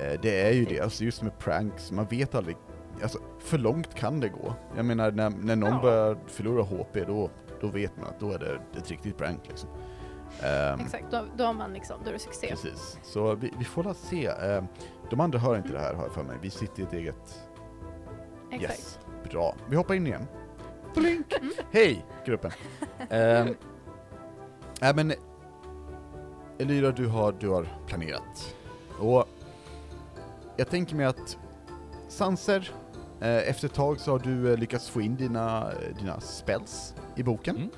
[0.00, 2.56] Eh, det är ju det, alltså just med pranks, man vet aldrig,
[3.02, 4.54] alltså för långt kan det gå.
[4.76, 5.80] Jag menar när, när någon Ja.
[5.82, 9.68] börjar förlora HP, då, då vet man att då är det ett riktigt prank liksom.
[10.42, 12.46] Ehm, Exakt, då, då har man liksom, då är det succé.
[12.50, 14.26] Precis, så vi, vi får väl se.
[14.26, 14.66] Ehm,
[15.10, 17.40] de andra hör inte det här har jag för mig, vi sitter i ett eget
[18.50, 18.72] Exakt.
[18.72, 18.98] Yes,
[19.30, 19.54] bra.
[19.68, 20.26] Vi hoppar in igen.
[20.94, 21.34] Blink!
[21.70, 22.50] Hej gruppen!
[23.10, 23.56] um,
[24.82, 25.12] äh, men
[26.58, 28.56] Elira, du har, du har planerat.
[28.98, 29.28] Och
[30.56, 31.38] jag tänker mig att
[32.08, 32.70] Sanser,
[33.20, 36.94] eh, efter ett tag så har du eh, lyckats få in dina, eh, dina spells
[37.16, 37.56] i boken.
[37.56, 37.70] Mm.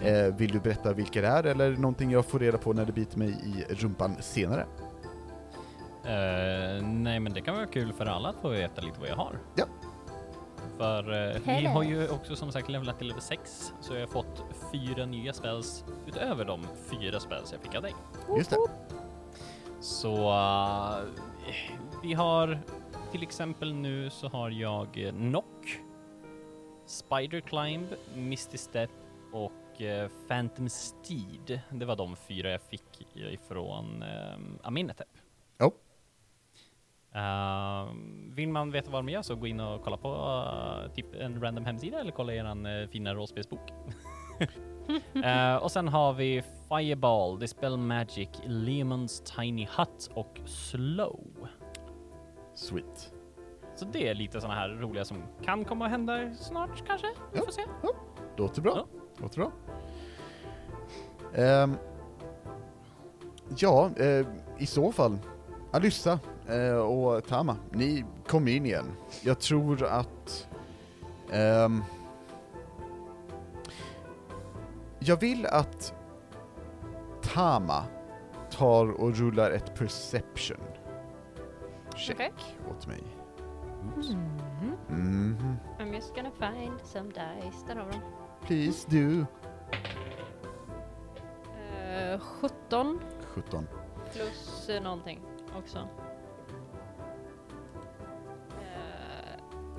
[0.00, 2.92] Eh, vill du berätta vilka det är, eller någonting jag får reda på när det
[2.92, 4.66] biter mig i rumpan senare?
[6.04, 9.16] Eh, nej men det kan vara kul för alla att få veta lite vad jag
[9.16, 9.38] har.
[10.78, 14.06] För eh, vi har ju också som sagt levlat till level 6, så jag har
[14.06, 17.94] fått fyra nya spells utöver de fyra spells jag fick av dig.
[18.36, 18.56] Just det.
[19.80, 21.04] Så eh,
[22.02, 22.58] vi har
[23.12, 25.80] till exempel nu så har jag eh, Knock,
[26.86, 28.90] Spider Climb, Misty Step
[29.32, 31.60] och eh, Phantom Steed.
[31.70, 34.04] Det var de fyra jag fick ifrån
[34.36, 35.17] um, Aminetep.
[37.16, 37.92] Uh,
[38.34, 41.40] vill man veta vad de gör så gå in och kolla på eh, typ en
[41.42, 43.60] random hemsida eller kolla eran uh, fina rollspelsbok.
[45.24, 51.20] Eh, och sen har vi Fireball, Dispel Magic, Lemons Tiny Hut och Slow.
[52.54, 53.12] Sweet.
[53.76, 57.06] Så det är lite sådana här roliga som kan komma att hända snart kanske.
[57.32, 57.44] Vi Ja.
[57.44, 57.62] får se.
[58.36, 58.72] Låter bra.
[58.76, 58.86] Ja.
[59.22, 59.52] Låter bra.
[61.34, 61.74] Ehm,
[63.58, 64.26] ja, eh,
[64.58, 65.18] i så fall.
[65.72, 68.92] Alyssa eh, och Tama, ni kommer in igen.
[69.22, 70.48] Jag tror att...
[71.32, 71.84] ehm,
[74.98, 75.94] jag vill att
[77.22, 77.84] Tama
[78.50, 80.60] tar och rullar ett perception
[81.98, 82.32] check Okej.
[82.70, 83.02] åt mig.
[83.96, 84.28] Mm.
[84.88, 85.56] Mhm.
[85.78, 87.64] I'm just gonna find some dice.
[87.66, 88.00] Där har vi dem.
[88.46, 89.26] Please do.
[91.78, 93.00] Eh, 17
[93.34, 93.66] 17.
[94.12, 95.20] plus eh, någonting
[95.58, 95.88] också.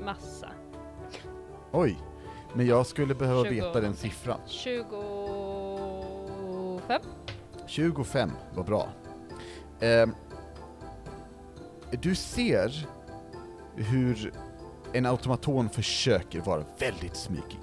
[0.06, 0.50] Massa.
[1.72, 1.98] Oj,
[2.54, 4.40] men jag skulle behöva 20 veta den siffran.
[4.48, 7.02] 25.
[7.68, 8.90] 25 var bra.
[9.80, 10.16] Ehm,
[11.92, 12.88] du ser
[13.76, 14.34] hur
[14.94, 17.60] en automaton försöker vara väldigt smygig.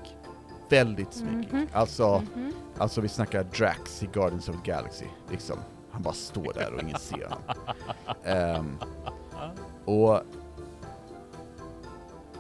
[0.68, 1.52] Väldigt smygig.
[1.52, 1.66] Mhm.
[1.72, 2.52] Alltså, Mhm.
[2.78, 5.58] alltså vi snackar Drax i Guardians of the Galaxy, liksom.
[5.90, 7.38] Han bara står där och ingen ser honom.
[8.24, 8.78] Ehm,
[9.84, 10.20] och...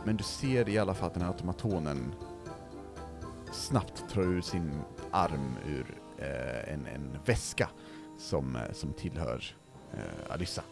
[0.06, 2.14] Men du ser i alla fall att den här automatonen
[3.52, 4.80] snabbt drar ur sin
[5.10, 7.68] arm ur eh, en, en väska
[8.18, 9.44] som, eh, som tillhör
[9.94, 10.62] eh, Alyssa.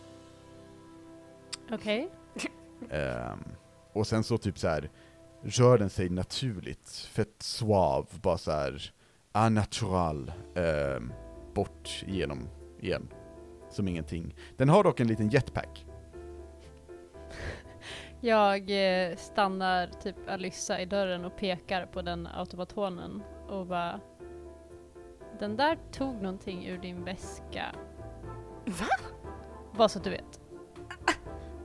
[1.73, 2.11] Okej.
[2.91, 3.39] Ehm,
[3.93, 4.91] och sen så typ så här
[5.43, 8.93] rör den sig naturligt, fett suave, bara så här
[9.33, 11.13] anatural, ehm,
[11.55, 12.49] bort igenom
[12.81, 13.09] igen.
[13.71, 14.35] Som ingenting.
[14.57, 15.87] Den har dock en liten jetpack.
[18.25, 24.01] Jag eh, stannar typ Alyssa i dörren och pekar på den automatonen och bara
[25.39, 27.75] Den där tog någonting ur din väska.
[28.65, 28.87] Va?
[29.77, 30.41] Bara så att du vet.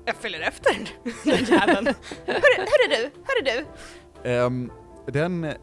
[0.06, 1.88] Jag följer efter den jäveln.
[2.26, 3.66] Hörru, hörru du, hörru du.
[4.30, 4.72] Ehm,
[5.06, 5.54] den,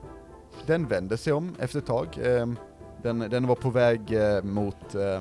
[0.67, 2.19] den vänder sig om efter ett tag.
[2.23, 2.59] Ehm,
[3.03, 5.21] den, den var på väg eh, mot eh,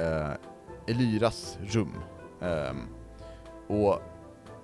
[0.00, 0.30] eh,
[0.86, 1.94] Elyras rum.
[2.40, 2.88] Ehm,
[3.66, 4.02] och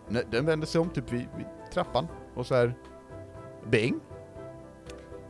[0.09, 2.75] den vänder sig om typ vid, vid trappan och så här
[3.71, 4.01] bing,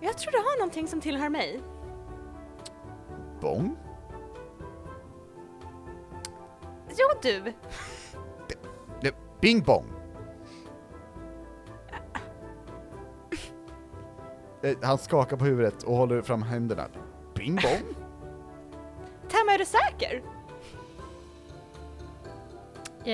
[0.00, 1.60] Jag tror du har någonting som tillhör mig.
[3.40, 3.76] bong.
[6.96, 7.52] Ja du.
[9.00, 9.84] Det, bing bong!
[14.62, 16.88] Eh, Han skakar på huvudet och håller fram händerna.
[17.34, 17.94] Bing bong?
[19.28, 20.22] Tamma, är du säker?
[23.06, 23.12] Eh,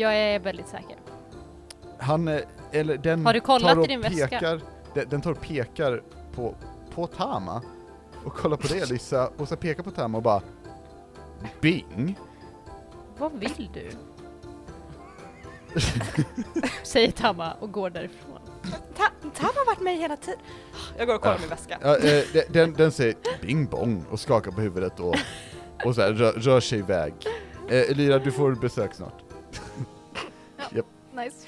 [0.00, 0.96] jag är väldigt säker.
[1.98, 2.40] Han, eh,
[2.72, 4.28] eller den Har du kollat tar och i din väska?
[4.28, 4.60] pekar,
[4.94, 6.02] Den, den tar och pekar
[6.34, 6.54] på,
[6.94, 7.62] på Tama
[8.24, 10.42] och kollar på det Lisa och så pekar på Tama och bara
[11.60, 12.18] Bing?
[13.18, 13.90] Vad vill du?
[16.82, 18.38] Säger Tamma och går därifrån.
[18.96, 20.40] Ta Tamma har varit med hela tiden.
[20.98, 21.40] Jag går och kollar Ja.
[21.40, 21.78] min väska.
[21.82, 25.14] Ja, eh, de- den, den säger bing bong och skakar på huvudet och,
[25.84, 27.14] och så här, rör, rör sig iväg.
[27.68, 29.22] Eh, Elira, du får besök snart.
[31.16, 31.46] Nice.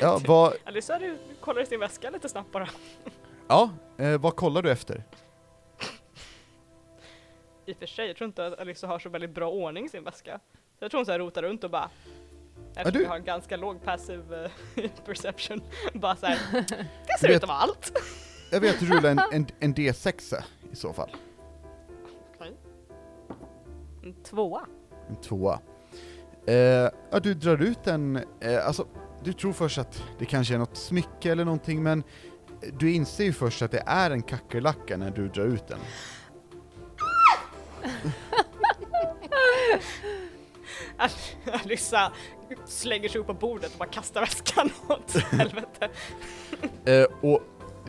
[0.00, 2.68] Ja, vad, Alyssa, du kollar i sin väska lite snabbt bara.
[3.48, 5.04] ja, eh, vad kollar du efter?
[7.66, 9.88] I och för sig, jag tror inte att Alyssa har så väldigt bra ordning i
[9.88, 10.40] sin väska.
[10.78, 11.90] Så jag tror hon så här rotar runt och bara
[12.76, 15.62] Eftersom du- jag har en ganska låg passive eh, perception,
[15.94, 16.38] bara såhär,
[17.06, 17.92] det ser vet- ut att vara allt.
[18.52, 21.10] Jag vet att du rullar en, en, en D6 i så fall.
[24.02, 24.66] En tvåa.
[25.08, 25.60] En tvåa.
[26.46, 26.54] Eh,
[27.10, 28.86] ja, du drar ut en, eh, alltså,
[29.24, 32.02] du tror först att det kanske är något smycke eller någonting, men
[32.78, 35.78] du inser ju först att det är en kackerlacka när du drar ut den.
[40.96, 41.10] Al-
[41.64, 42.12] Alyssa
[42.66, 45.88] slänger sig upp på bordet och bara kastar väskan åt helvete.
[46.84, 47.42] Eh, och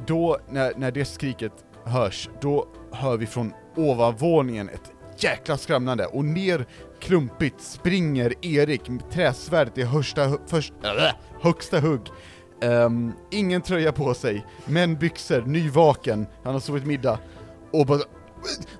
[0.07, 6.25] då, när, när det skriket hörs, då hör vi från ovanvåningen ett jäkla skramlande och
[6.25, 6.65] ner
[6.99, 12.01] klumpigt springer Erik med träsvärdet i högsta, först, äh, äh, högsta hugg.
[12.63, 17.19] Um, ingen tröja på sig, men byxor, nyvaken, han har sovit middag
[17.71, 18.01] och bara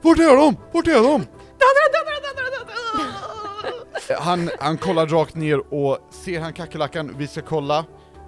[0.02, 0.58] Vart är de?
[0.72, 1.26] Vart är de?
[4.20, 7.80] Han, han kollar rakt ner och ser han kackerlackan, vi ska kolla.
[7.80, 7.86] Uh,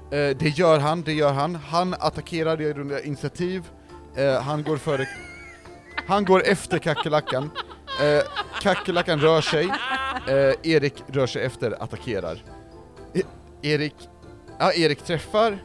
[0.10, 1.56] det gör han, det gör han.
[1.56, 3.64] Han attackerar, det är initiativ.
[4.20, 5.08] Uh, han går före...
[6.08, 7.50] Han går efter kackerlackan.
[8.02, 8.24] Eh,
[8.62, 9.66] kackerlackan rör sig.
[10.28, 12.44] Eh, Erik rör sig efter, attackerar.
[13.14, 13.22] E
[13.62, 13.96] Erik...
[14.60, 15.58] Ja, Erik träffar.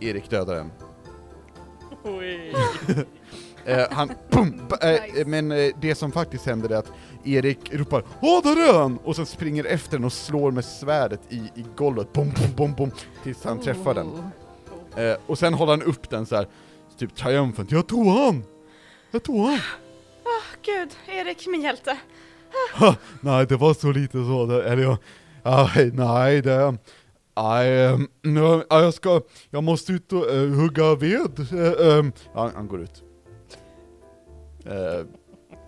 [0.00, 0.70] Erik dödar den.
[3.64, 5.24] Eh, han, boom, eh, Nice.
[5.26, 6.92] men eh, det som faktiskt händer är att
[7.24, 8.98] Erik ropar Åh, där är han!
[9.04, 12.74] Och sen springer efter den och slår med svärdet i, i golvet, bom, bom, bom,
[12.74, 12.90] bom,
[13.22, 14.06] tills han träffar den.
[14.06, 15.02] Oh.
[15.02, 16.48] Eh, och sen håller han upp den så här,
[16.98, 18.44] typ triumfant, jag tog han!
[19.10, 19.60] Jag tog han!
[20.62, 21.98] Gud, Erik, min hjälte.
[23.20, 24.96] Nej, det var så lite så, det, eller jag,
[25.42, 26.76] ja, nej det,
[27.36, 32.12] nej, ehm, nu, ja, jag ska, jag måste ut och eh, hugga ved, ehm.
[32.34, 33.02] ja, han går ut.
[34.64, 35.06] Eh,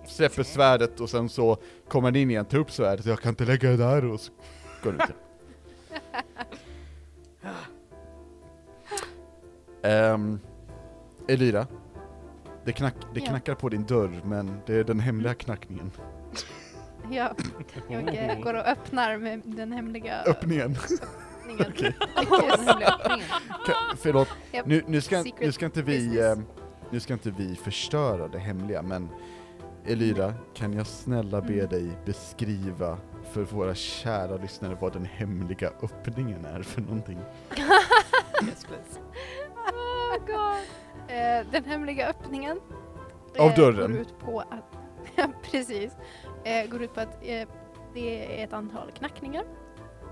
[0.07, 1.57] släpper svärdet och sen så
[1.89, 4.33] kommer han in igen, tar upp svärdet, jag kan inte lägga det där och så
[4.83, 5.17] går han ut.
[9.83, 10.41] um,
[11.29, 11.67] Elira,
[12.65, 13.27] det, knack, det Ja.
[13.27, 15.91] knackar på din dörr, men det är den hemliga knackningen.
[17.11, 17.35] Ja,
[17.89, 20.77] jag går och öppnar med den hemliga Öppningen.
[20.77, 21.69] öppningen.
[21.71, 21.95] Okej.
[22.15, 23.27] Den hemliga öppningen.
[23.67, 24.29] Ka- Förlåt,
[24.65, 26.35] nu, nu, ska, Secret nu ska inte vi, eh,
[26.91, 29.09] nu ska inte vi förstöra det hemliga, men
[29.87, 31.69] Elira, kan jag snälla be Mm.
[31.69, 32.99] dig beskriva
[33.33, 37.19] för våra kära lyssnare vad den hemliga öppningen är för någonting?
[38.47, 39.01] Yes, please.
[39.57, 40.63] Oh god.
[41.13, 42.61] Eh, den hemliga öppningen
[43.39, 43.93] Av eh, dörren?
[43.93, 44.77] går ut på att,
[45.51, 45.93] precis,
[46.45, 47.49] eh, går ut på att eh,
[47.95, 49.45] det är ett antal knackningar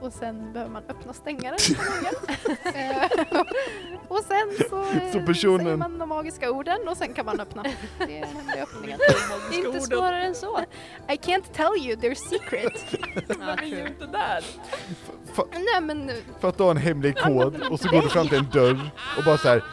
[0.00, 1.76] och sen behöver man öppna och stänga den
[2.74, 3.02] eh,
[4.08, 7.40] och sen så, eh, Så personen- säger man de magiska orden och sen kan man
[7.40, 7.62] öppna.
[7.98, 8.98] Det är den hemliga öppningen.
[9.50, 10.58] Det inte svårare än så.
[11.08, 12.86] I can't tell you, they're secret.
[13.62, 13.88] Ju true.
[13.88, 14.44] inte där.
[15.34, 18.28] Fa- Nej men för att du har en hemlig kod, och så går du fram
[18.28, 19.64] till en dörr och bara så här.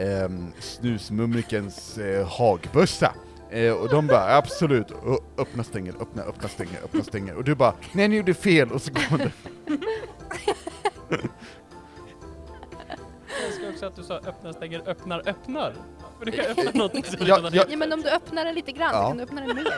[0.00, 3.12] Ehm, snusmumrikens eh, hagbössa.
[3.50, 7.34] Eh, och de bara absolut, och öppna stänger, öppna, öppna stänger, öppna stänger.
[7.34, 9.30] Och du bara nej ni gjorde fel, och så går du.
[13.44, 15.74] Jag ska också att du sa öppnar, stänger, öppnar, öppnar.
[16.18, 17.64] För du kan öppna någonting som Ja, redan ja.
[17.70, 19.02] Ja men om du öppnar den lite grann Ja.
[19.02, 19.72] så kan du öppna den mer.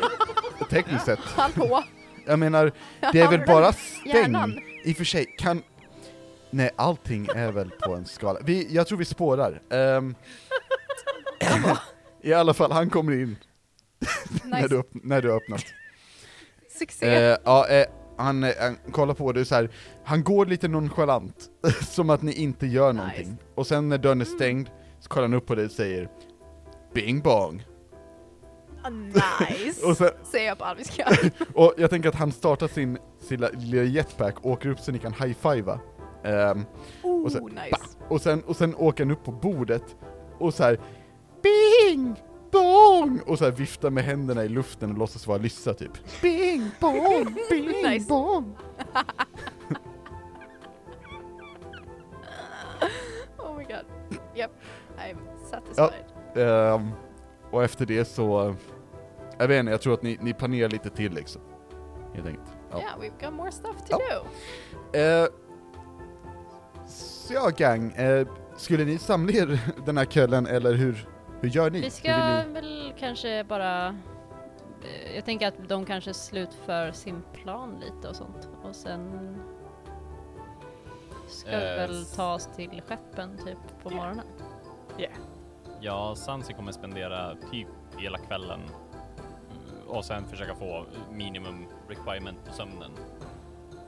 [0.71, 1.19] Tekniskt sett.
[1.19, 1.83] Hallå!
[2.27, 2.73] Jag menar,
[3.13, 3.73] det är väl bara
[4.07, 4.51] Hjärnan.
[4.53, 5.63] stäng, i och för sig, kan...
[6.55, 8.41] Nej, allting är väl på en skala.
[8.45, 9.63] Vi, jag tror vi spårar.
[9.71, 10.15] Ehm,
[12.23, 13.37] I alla fall, han kommer in
[14.45, 14.69] när, Nice.
[14.75, 15.65] du, när du har öppnat.
[16.79, 17.07] Succé.
[17.15, 17.87] Eh, ja, eh,
[18.17, 19.71] han, eh, han kollar på dig så här.
[20.05, 21.49] han går lite nonchalant,
[21.83, 23.03] som att ni inte gör Nice.
[23.05, 23.37] någonting.
[23.55, 24.69] Och sen när dörren är stängd,
[25.01, 26.09] så kollar han upp på dig och säger
[26.95, 27.65] Bing bong!
[28.85, 29.87] Ah, nice!
[29.87, 31.09] Och sen, Säger jag på alviska.
[31.55, 35.13] Och jag tänker att han startar sin, sin lilla- jetpack, åker upp så ni kan
[35.15, 35.79] high-fivea.
[36.25, 36.65] Ehm,
[37.03, 37.77] Oh, Och sen- nice.
[38.09, 39.97] och, sen, och sen åker han upp på bordet
[40.39, 40.81] och så här
[41.43, 42.23] Bing!
[42.51, 43.21] Bong!
[43.27, 45.93] Och så viftar med händerna i luften och låtsas vara Lyssa typ.
[46.23, 46.71] Bing!
[46.81, 47.37] Bong!
[47.51, 47.67] Bing!
[47.91, 48.09] Nice.
[48.09, 48.57] Bong!
[53.39, 53.85] Oh my god.
[54.37, 54.51] Yep,
[54.99, 55.17] I'm
[55.51, 56.05] satisfied.
[56.37, 56.89] Ehm,
[57.51, 58.55] och efter det så,
[59.39, 61.43] jag vet inte, jag tror att ni, ni planerar lite till liksom.
[62.15, 62.47] Helt enkelt.
[62.71, 62.79] Ja.
[62.79, 63.99] Yeah, we've got more stuff to Ja.
[64.93, 64.99] do.
[64.99, 65.29] Eh,
[67.33, 68.27] så ja gang, eh,
[68.57, 71.09] skulle ni samla er den här kvällen eller hur,
[71.41, 71.81] hur gör ni?
[71.81, 72.53] Vi ska ni?
[72.53, 73.87] väl kanske bara...
[73.89, 78.49] eh, Jag tänker att de kanske slutför sin plan lite och sånt.
[78.63, 79.35] Och sen
[81.29, 84.25] ska vi Eh, väl ta oss till skeppen typ på morgonen.
[85.81, 87.69] Ja, Sansi kommer spendera typ
[87.99, 92.91] hela kvällen mm, och sen försöka få minimum requirement på sömnen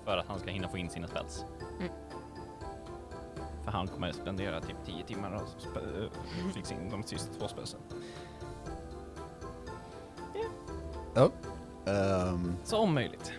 [0.05, 1.45] för att han ska hinna få in sina spells.
[1.81, 1.93] Mm.
[3.65, 7.81] För han kommer spendera typ 10 timmar och äh, fixa in de sista två spelsen.
[11.87, 13.33] Ehm, Så om möjligt.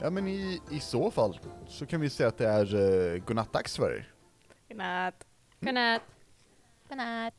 [0.00, 1.38] ja men i, i så fall
[1.68, 4.12] så kan vi säga att det är uh, godnattdags för er.
[4.68, 5.26] Godnatt.
[5.60, 6.02] Godnatt!
[6.88, 7.34] Godnatt.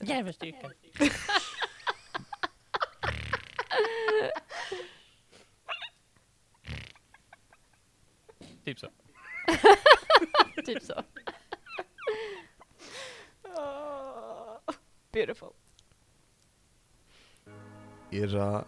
[0.00, 0.70] Jävla styrka!
[10.68, 10.94] typ så.
[15.12, 15.52] Beautiful.
[18.10, 18.64] Era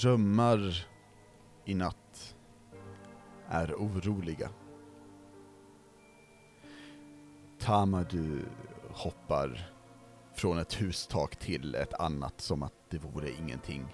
[0.00, 0.86] drömmar
[1.64, 2.36] i natt
[3.48, 4.50] är oroliga.
[7.58, 8.44] Tama, du
[8.90, 9.72] hoppar
[10.34, 13.86] från ett hustak till ett annat som att det vore ingenting.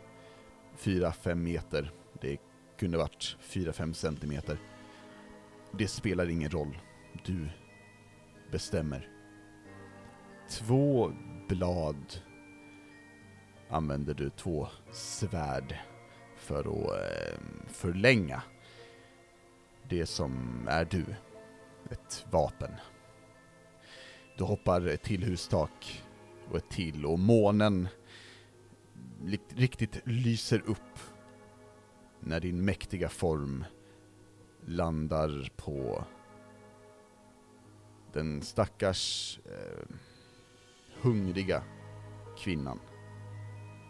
[0.79, 2.39] 4-5 meter, det
[2.79, 4.59] kunde varit 4-5 centimeter.
[5.73, 6.79] Det spelar ingen roll,
[7.25, 7.49] du
[8.51, 9.09] bestämmer.
[10.51, 11.13] Två
[11.49, 12.21] blad
[13.69, 15.79] använder du två svärd
[16.37, 18.43] för att eh, förlänga
[19.89, 21.05] det som är du.
[21.91, 22.71] Ett vapen.
[24.39, 26.03] Du hoppar ett till hustak
[26.51, 27.89] och ett till och månen
[29.49, 30.99] riktigt lyser upp
[32.21, 33.65] när din mäktiga form
[34.69, 36.05] landar på
[38.13, 39.95] den stackars eh,
[41.03, 41.63] hungriga
[42.39, 42.81] kvinnan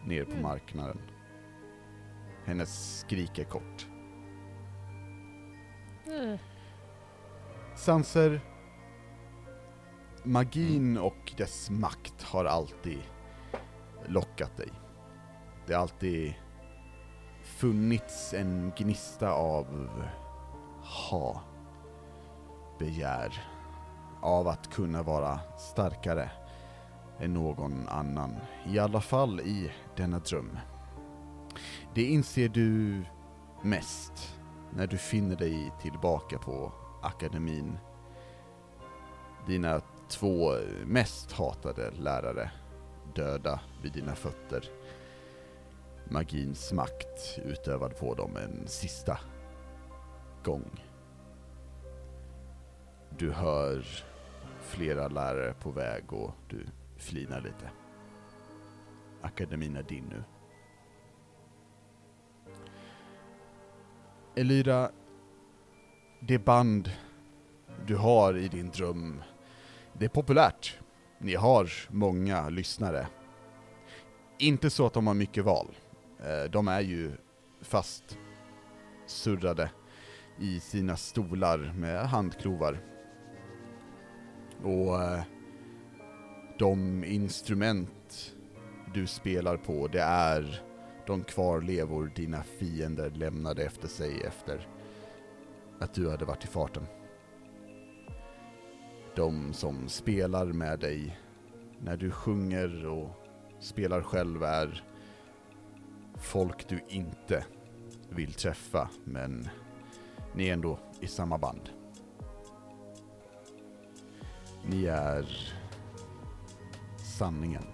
[0.07, 0.43] ner på Mm.
[0.43, 0.99] marknaden.
[2.45, 3.87] Hennes skrik är kort.
[6.07, 6.39] Eh,
[7.77, 8.41] Sanser,
[10.25, 12.99] magin och dess makt har alltid
[14.07, 14.69] lockat dig.
[15.67, 16.35] Det har alltid
[17.43, 19.67] funnits en gnista av
[20.89, 21.43] ha,
[22.79, 23.45] begär,
[24.23, 26.31] av att kunna vara starkare
[27.19, 28.37] än någon annan.
[28.67, 30.59] I alla fall i denna dröm.
[31.95, 33.03] Det inser du
[33.63, 34.39] mest
[34.71, 36.73] när du finner dig tillbaka på
[37.03, 37.79] akademin.
[39.47, 40.53] Dina två
[40.87, 42.51] mest hatade lärare
[43.15, 44.65] döda vid dina fötter.
[46.11, 49.19] Magins makt utövad på dem en sista
[50.45, 50.85] gång.
[53.19, 53.85] Du hör
[54.61, 56.67] flera lärare på väg och du
[56.97, 57.71] flinar lite.
[59.23, 60.25] Akademin är din nu.
[64.37, 64.91] Elira,
[66.21, 66.91] det band
[67.87, 69.23] du har i din dröm,
[69.93, 70.79] det är populärt.
[71.19, 73.07] Ni har många lyssnare.
[74.39, 75.77] Inte så att de har mycket val.
[76.21, 77.13] Eh, de är ju
[77.61, 78.19] fast
[79.07, 79.71] surrade
[80.41, 82.79] i sina stolar med handklovar.
[84.63, 85.23] Och eh,
[86.59, 88.35] de instrument
[88.95, 90.63] du spelar på, det är
[91.07, 94.69] de kvarlevor dina fiender lämnade efter sig efter
[95.79, 96.87] att du hade varit i farten.
[99.17, 101.19] De som spelar med dig
[101.81, 103.11] när du sjunger och
[103.61, 104.85] spelar själv är
[106.17, 107.45] folk du inte
[108.09, 109.49] vill träffa, men
[110.33, 111.71] ni är ändå i samma band.
[114.65, 115.53] Ni är
[116.97, 117.65] sanningen.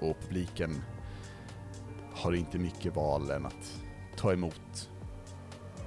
[0.00, 0.82] Och publiken
[2.14, 3.82] har inte mycket val än att
[4.16, 4.90] ta emot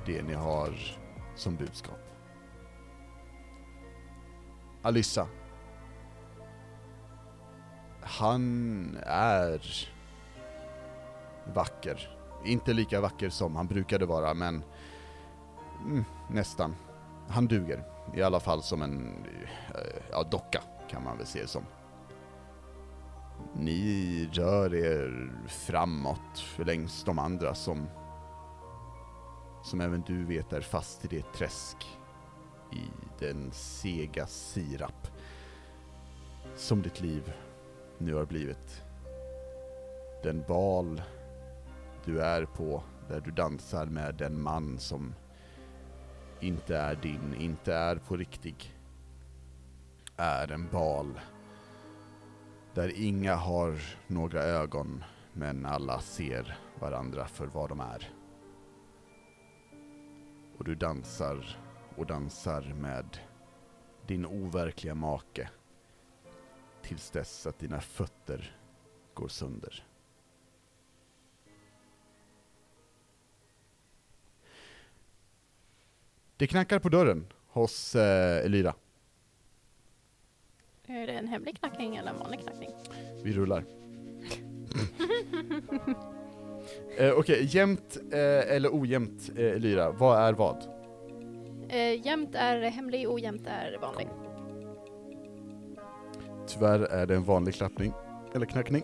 [0.05, 0.97] det ni har
[1.36, 1.99] som budskap.
[4.82, 5.28] Alyssa.
[8.01, 9.89] Han är
[11.53, 12.18] vacker.
[12.45, 14.64] Inte lika vacker som han brukade vara, men
[15.86, 16.75] mm, nästan.
[17.27, 17.84] Han duger.
[18.15, 19.25] I alla fall som en
[19.75, 21.63] eh, ja, docka, kan man väl se det som.
[23.55, 27.88] Ni rör er framåt längs de andra som
[29.63, 31.77] som även du vet är fast i det träsk
[32.71, 35.07] i den sega sirap
[36.55, 37.34] som ditt liv
[37.97, 38.84] nu har blivit.
[40.23, 41.01] Den bal
[42.05, 45.15] du är på där du dansar med den man som
[46.43, 48.75] inte är din, inte är på riktig,
[50.17, 51.19] är en bal
[52.73, 58.13] där inga har några ögon men alla ser varandra för vad de är.
[60.57, 61.57] Och du dansar
[61.95, 63.17] och dansar med
[64.07, 65.49] din overkliga make
[66.81, 68.57] tills dess att dina fötter
[69.13, 69.92] går sönder.
[76.38, 78.73] Det knackar på dörren hos eh, Elira.
[80.88, 82.69] Är det en hemlig knackning eller en vanlig knackning?
[83.23, 83.63] Vi rullar.
[86.97, 90.63] eh, Okej, jämnt eh, eller ojämnt eh, Elira, vad är vad?
[91.69, 94.07] Eh, jämnt är hemlig, ojämnt är vanlig.
[96.47, 97.93] Tyvärr är det en vanlig klappning,
[98.36, 98.84] eller knackning.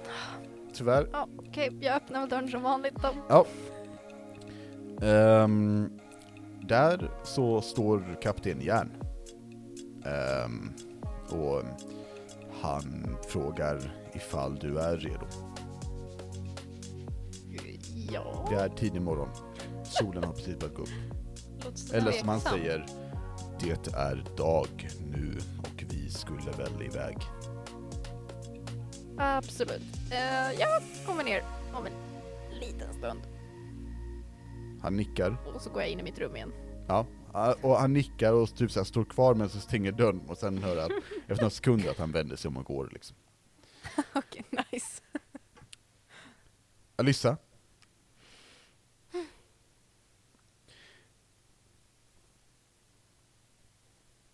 [0.74, 1.08] Tyvärr.
[1.12, 2.96] Ja, Okej, jag öppnar dörren som vanligt
[3.30, 3.46] då.
[5.06, 6.00] Ehm,
[6.70, 8.92] där så står kapten Järn.
[10.06, 10.74] Ehm,
[11.30, 11.64] och
[12.62, 15.26] han frågar ifall du är redo.
[18.14, 18.48] Ja.
[18.50, 19.30] Det är tidig morgon.
[19.84, 20.90] Solen har precis börjat gå upp.
[21.94, 22.86] Eller som han säger,
[23.60, 27.18] det är dag nu och vi skulle väl iväg.
[29.18, 29.82] Absolut.
[30.12, 31.44] Uh, jag kommer ner
[31.74, 31.94] om en
[32.60, 33.20] liten stund
[34.82, 36.54] Han nickar, och så går jag in i mitt rum igen.
[36.88, 37.06] ja,
[37.62, 40.58] och han nickar och typ så här står kvar men så stänger dörren och sen
[40.58, 40.92] hör jag
[41.28, 43.18] efter några sekunder att han vänder sig om och går liksom.
[44.14, 45.02] Okej, nice.
[46.96, 47.38] Alyssa?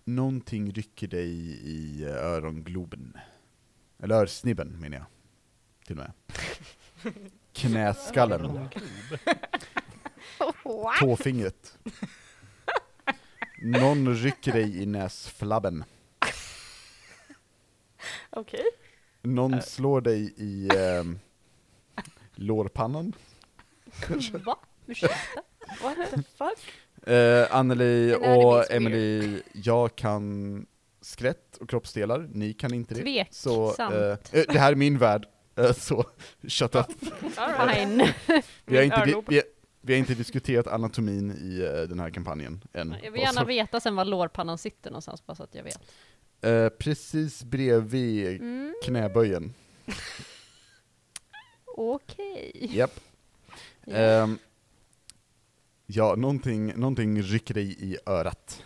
[0.03, 1.29] Någonting rycker dig
[1.69, 3.17] i örongloben.
[3.99, 5.05] Eller örsnibben menar jag.
[5.85, 6.13] Till och med.
[7.53, 8.69] Knäskallen.
[10.63, 10.97] What?
[10.99, 11.77] Tåfingret.
[13.63, 15.83] Någon rycker dig i näsflabben.
[18.29, 18.63] Okej.
[19.21, 21.03] Någon slår dig i eh,
[22.35, 23.13] lårpannan.
[24.45, 24.57] Va?
[24.87, 25.15] Ursäkta?
[25.81, 26.71] What the fuck?
[27.09, 28.71] Eh, Anneli och.
[28.71, 30.65] Emily, jag kan
[31.01, 33.25] skelett och kroppsdelar, ni kan inte det.
[33.31, 33.93] Så Tveksamt.
[34.33, 35.25] eh, eh, det här är min värld,
[35.55, 36.05] eh, så
[36.47, 36.85] shut up.
[37.19, 38.07] Fine.
[38.65, 39.41] Vi har, inte, vi,
[39.85, 42.95] vi har inte diskuterat anatomin i eh, den här kampanjen än.
[43.03, 45.79] Jag vill gärna Så, veta sen var lårpannan sitter någonstans bara så att jag vet.
[46.41, 49.53] eh, precis bredvid Mm, knäböjen.
[51.65, 52.51] Okej.
[52.71, 52.99] Japp.
[53.85, 53.95] Ja.
[53.95, 54.37] Ehm,
[55.85, 58.63] ja, någonting, någonting rycker dig i örat.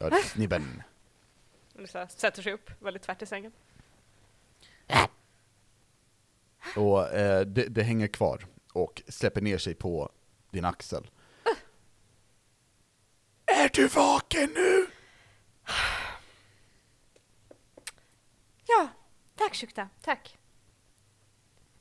[0.00, 0.82] Örsnibben.
[2.08, 3.52] Sätter sig upp väldigt tvärt i sängen.
[6.76, 10.10] Och eh, det, det hänger kvar och släpper ner sig på
[10.50, 11.10] din axel.
[13.46, 14.86] Är du vaken nu?
[18.66, 18.88] Ja,
[19.36, 20.38] tack Shukta, tack.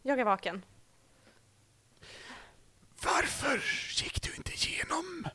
[0.02, 0.66] Jag är vaken.
[3.04, 3.64] Varför
[4.04, 5.28] gick du inte igenom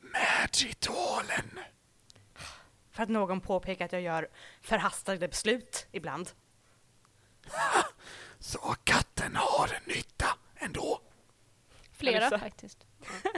[0.00, 1.60] med ritualen?
[2.90, 4.28] För att någon påpekar att jag gör
[4.60, 6.30] förhastade beslut ibland.
[8.38, 10.97] Så katten har en nytta ändå.
[11.98, 12.38] Flera Alissa.
[12.38, 12.86] faktiskt.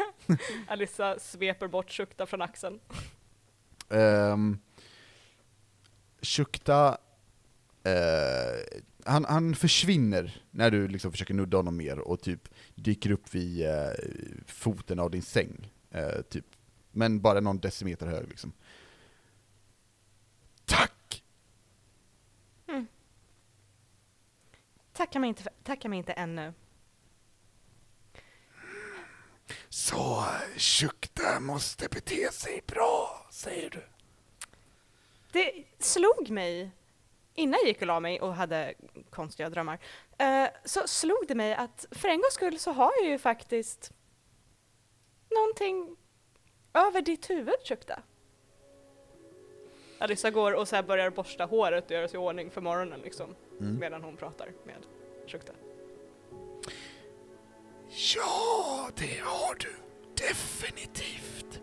[0.68, 2.80] Alissa sveper bort Shukta från axeln.
[3.88, 4.58] Um,
[6.22, 6.98] Shukta,
[7.84, 13.34] eh, han, han försvinner när du liksom försöker nudda honom mer och typ dyker upp
[13.34, 13.90] vid eh,
[14.46, 15.72] foten av din säng.
[15.90, 16.46] Eh, typ.
[16.92, 18.52] Men bara någon decimeter hög liksom.
[20.64, 21.22] Tack!
[24.92, 26.52] Tacka mig inte, tacka mig inte ännu.
[29.72, 30.24] Så
[30.56, 33.82] Shukta måste bete sig bra, säger du?
[35.32, 36.70] Det slog mig,
[37.34, 38.74] innan jag gick och la mig och hade
[39.10, 39.78] konstiga drömmar,
[40.18, 43.92] eh, så slog det mig att för en gångs skull så har jag ju faktiskt
[45.30, 45.96] någonting
[46.74, 48.02] över ditt huvud, Shukta.
[49.98, 53.34] Alissa går och så börjar borsta håret och göra sig i ordning för morgonen liksom,
[53.60, 53.76] Mm.
[53.78, 54.86] medan hon pratar med
[55.26, 55.52] Shukta.
[57.92, 59.72] Ja, det har du
[60.28, 61.60] definitivt.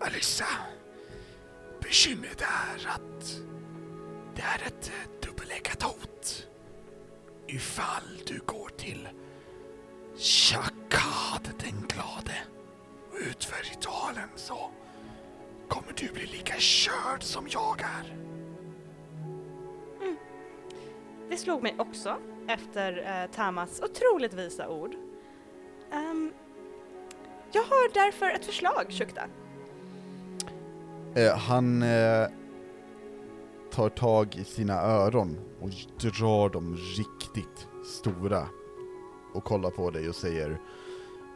[0.00, 0.46] Alissa,
[1.82, 3.40] bekymret är att
[4.34, 6.46] det är ett eh, dubbeleggat hot.
[7.46, 9.08] Ifall du går till
[10.16, 12.38] Shakad den glade
[13.10, 14.70] och utför ritualen så
[15.68, 18.10] kommer du bli lika körd som jag är.
[20.02, 20.16] Mm.
[21.30, 22.16] Det slog mig också
[22.48, 25.09] efter eh, Tamas otroligt visa ord.
[25.92, 26.32] Ehm,
[27.52, 29.22] jag har därför ett förslag, Shukta.
[31.14, 32.28] Eh, han eh,
[33.70, 35.68] tar tag i sina öron och
[36.00, 38.46] drar dem riktigt stora
[39.34, 40.60] och kollar på dig och säger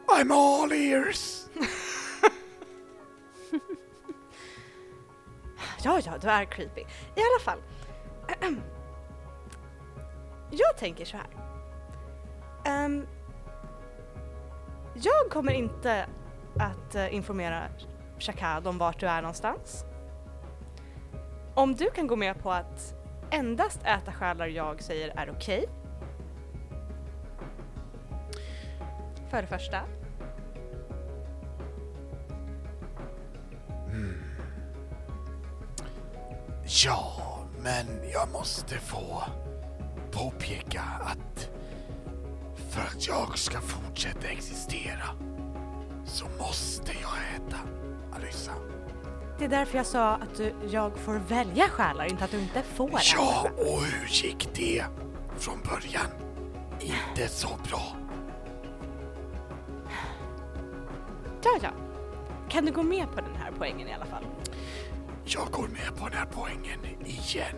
[0.07, 1.45] I'm all ears!
[5.83, 6.81] Ja, ja, du är creepy.
[6.81, 7.59] I alla fall.
[10.51, 11.27] Jag tänker så här.
[12.65, 13.07] Ehm,
[15.03, 16.05] jag kommer inte
[16.59, 17.63] att eh, informera
[18.19, 19.85] Shakad om vart du är någonstans.
[21.53, 22.93] Om du kan gå med på att
[23.31, 25.65] endast äta själar jag säger är okej.
[29.29, 29.81] För det första.
[33.87, 34.23] Mm.
[36.85, 37.13] Ja,
[37.63, 39.23] men jag måste få
[40.11, 41.54] påpeka att
[42.75, 45.09] för att jag ska fortsätta existera
[46.05, 47.57] så måste jag äta
[48.15, 48.51] Alyssa.
[49.39, 52.61] Det är därför jag sa att du, jag får välja själar, inte att du inte
[52.61, 52.97] får en.
[53.15, 54.85] Ja, och hur gick det
[55.37, 56.05] från början?
[56.79, 57.95] Inte så bra.
[61.43, 61.69] Ja, ja.
[62.49, 64.23] Kan du gå med på den här poängen i alla fall?
[65.25, 67.55] Jag går med på den här poängen igen,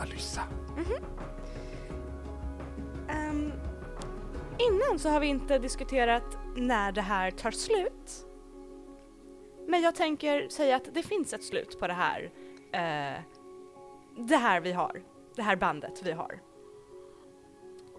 [0.00, 0.42] Alyssa.
[0.76, 1.17] Ehm,
[4.88, 8.26] innan så har vi inte diskuterat när det här tar slut.
[9.68, 12.30] Men jag tänker säga att det finns ett slut på det här.
[12.72, 13.22] eh,
[14.28, 15.02] det här vi har.
[15.36, 16.40] Det här bandet vi har.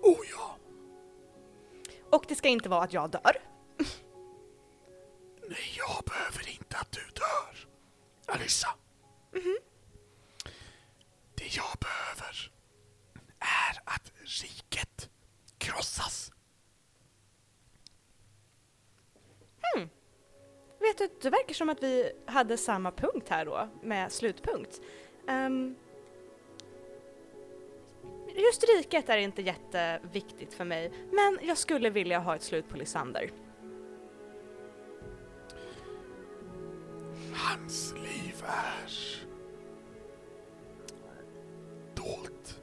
[0.02, 0.58] Oh ja,
[2.12, 3.38] Och det ska inte vara att jag dör.
[5.50, 7.68] nej jag behöver inte att du dör.
[8.36, 8.70] Alyssa.
[11.36, 12.52] Det jag behöver
[13.40, 14.12] är att
[14.44, 15.10] riket
[15.58, 16.32] krossas.
[19.62, 19.90] Hmm.
[20.80, 24.82] Vet du, det verkar som att vi hade samma punkt här då, med slutpunkt.
[25.28, 25.76] Um,
[28.36, 32.78] just riket är inte jätteviktigt för mig, men jag skulle vilja ha ett slut på
[32.78, 33.32] Lysander.
[37.34, 38.92] Hans liv är
[41.96, 42.60] dolt.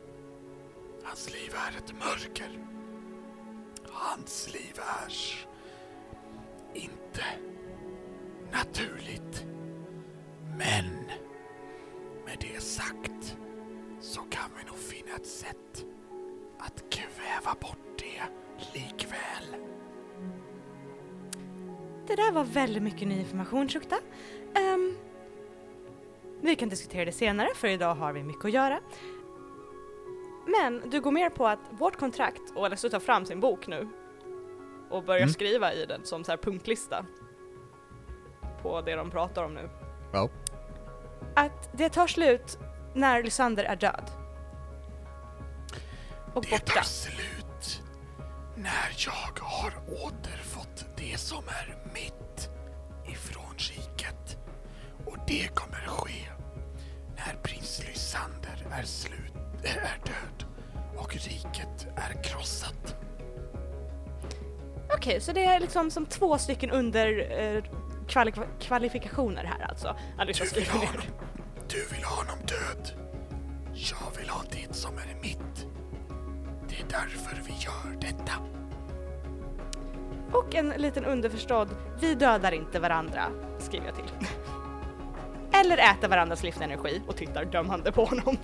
[1.03, 2.67] Hans liv är ett mörker.
[3.89, 5.47] Hans liv är
[6.77, 7.24] inte
[8.53, 9.45] naturligt.
[10.59, 10.85] Men
[12.27, 13.37] med det sagt
[14.01, 15.85] så kan vi nog finna ett sätt
[16.59, 18.22] att kväva bort det
[18.74, 19.61] likväl.
[22.07, 23.97] Det där var väldigt mycket ny information, Shukta.
[24.74, 24.97] Um,
[26.41, 28.81] vi kan diskutera det senare, för idag har vi mycket att göra.
[30.47, 33.89] Men du går mer på att vårt kontrakt, och Alessio tar fram sin bok nu
[34.91, 35.32] och börjar Mm.
[35.32, 37.07] skriva i den som så här punktlista
[38.62, 39.68] på det de pratar om nu.
[40.12, 40.28] Ja.
[41.37, 42.59] Att det tar slut
[42.95, 44.11] när Lysander är död.
[46.34, 46.72] Och Det borta.
[46.74, 47.82] tar slut
[48.57, 49.72] när jag har
[50.07, 52.49] återfått det som är mitt
[53.07, 54.39] ifrån riket.
[55.07, 56.28] Och det kommer ske
[57.16, 59.32] när prins Lysander är, slut,
[59.64, 60.45] är död
[60.97, 62.97] och riket är krossat.
[64.97, 67.63] Okej, så det är liksom som två stycken under eh,
[68.09, 69.97] kvali- kvalifikationer här alltså.
[70.19, 71.03] Alice Du vill ha honom.
[71.69, 72.91] Du vill ha honom död.
[73.75, 75.67] Jag vill ha det som är mitt.
[76.69, 78.33] Det är därför vi gör detta.
[80.33, 81.69] Och en liten underförstådd,
[82.01, 83.23] vi dödar inte varandra,
[83.59, 84.27] skriver jag till.
[85.61, 88.37] Eller äter varandras livsenergi och tittar dömande på honom.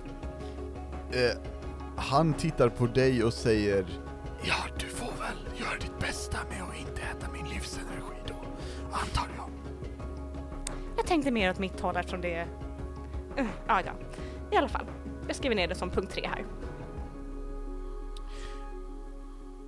[1.11, 1.37] Eh,
[1.97, 3.85] han tittar på dig och säger
[4.43, 4.55] Ja,
[6.49, 8.35] med att inte äta min livsenergi då,
[8.91, 9.49] antar jag.
[10.97, 12.47] Jag tänkte mer åt mitt håll eftersom det.
[13.39, 13.93] Uh, ja, ja.
[14.51, 14.85] I alla fall.
[15.27, 16.45] Jag skriver ner det som punkt tre här.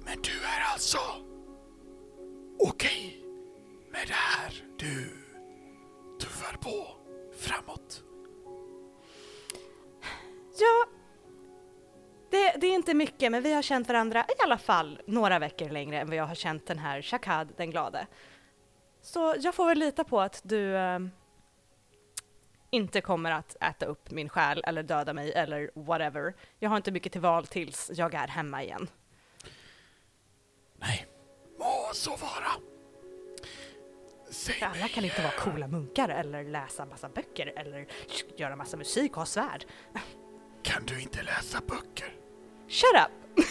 [0.06, 0.98] Men du är alltså
[2.60, 3.26] okej
[3.92, 4.64] med det här?
[4.78, 5.10] Du
[6.20, 6.88] tuffar på
[7.38, 8.04] framåt?
[10.60, 10.86] Ja,
[12.36, 15.70] det, det är inte mycket, men vi har känt varandra i alla fall några veckor
[15.70, 18.08] längre än vad jag har känt den här Shakad den glade.
[19.02, 21.12] Så jag får väl lita på att du ehm,
[22.70, 26.34] inte kommer att äta upp min själ eller döda mig eller whatever.
[26.60, 28.88] Jag har inte mycket till val tills jag är hemma igen.
[30.80, 31.08] Nej,
[31.60, 32.52] må så vara.
[34.30, 37.88] Säg Alla mig, kan inte vara coola munkar eller läsa massa böcker eller
[38.38, 39.66] göra massa musik och ha svärd.
[40.64, 42.25] kan du inte läsa böcker?
[42.68, 43.12] Shut up!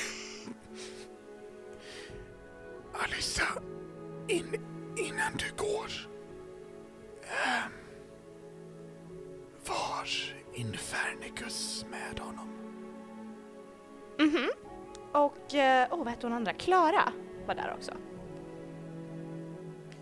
[2.92, 3.46] Alyssa,
[4.28, 4.54] in,
[4.96, 5.90] innan du går.
[7.22, 7.72] ehm,
[9.66, 10.08] var
[10.54, 12.48] Infernicus med honom?
[14.18, 14.50] Mhm.
[15.12, 16.52] Och, eh, åh vad hette hon andra?
[16.52, 17.12] Klara
[17.46, 17.92] var där också.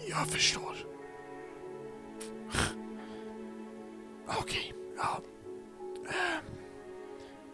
[0.09, 0.77] Jag förstår.
[4.41, 5.21] Okej, ja.
[6.09, 6.45] Ehm,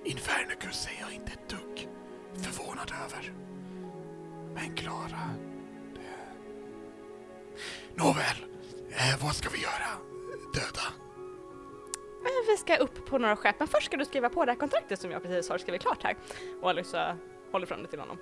[0.04, 1.88] Infernicus är jag inte ett dugg
[2.42, 3.32] förvånad över.
[4.54, 5.30] Men Klara,
[5.94, 6.00] det...
[7.94, 8.44] Nåväl,
[8.90, 9.88] eh, vad ska vi göra?
[10.54, 10.86] Döda?
[12.24, 14.58] Eh, Vi ska upp på några skepp, men först ska du skriva på det här
[14.58, 16.16] kontraktet som jag precis har skrivit klart här.
[16.62, 17.16] Och Alyssa
[17.52, 18.18] håller fram det till honom.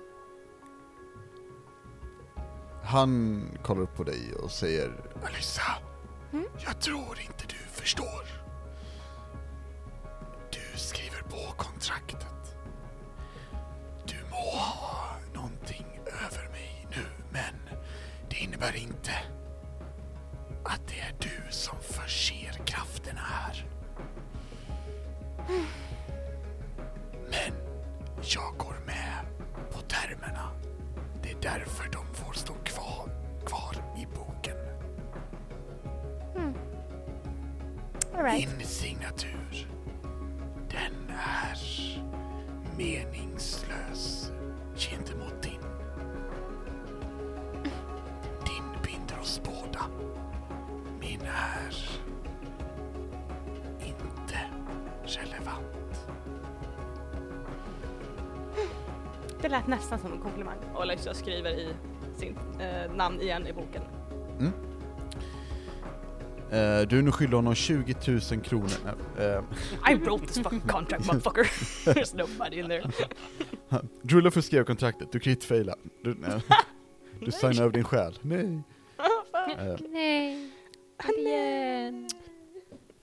[2.83, 4.91] Han kollar upp på dig och säger
[5.25, 5.61] Alyssa,
[6.65, 8.46] jag tror inte du förstår.
[11.29, 12.55] På kontraktet.
[14.05, 17.75] Du må ha någonting över mig nu, men
[18.29, 19.11] det innebär inte
[20.63, 23.65] att det är du som förser krafterna här.
[27.29, 27.53] Men
[28.21, 29.25] jag går med
[29.71, 30.49] på termerna.
[31.23, 33.09] Det är därför de får stå kvar,
[33.45, 34.57] kvar i boken.
[38.15, 38.49] All right.
[38.59, 39.46] Din signatur,
[41.17, 41.57] är
[42.77, 44.31] meningslös
[44.75, 45.61] gentemot din.
[48.45, 49.81] Din binder oss båda.
[50.99, 51.73] Min är
[53.79, 54.39] inte
[55.03, 56.07] relevant.
[59.41, 60.57] Det lät nästan som en komplimang.
[60.73, 61.73] Och Alexa skriver i
[62.15, 63.81] sin eh, namn igen i boken.
[66.51, 67.95] Eh, du är nu skyldig honom 20
[68.31, 68.69] 000 kronor.
[69.19, 69.43] Uh,
[69.91, 71.43] I wrote this fucking contract motherfucker.
[71.93, 72.83] There's nobody in there.
[74.27, 75.75] Att skriva kontraktet, du kritfaila.
[76.03, 76.41] Du, nej.
[77.19, 78.19] du signar över din själ.
[78.21, 78.61] Nej.
[79.57, 80.51] Eh, Nej.
[81.07, 82.09] Inte igen.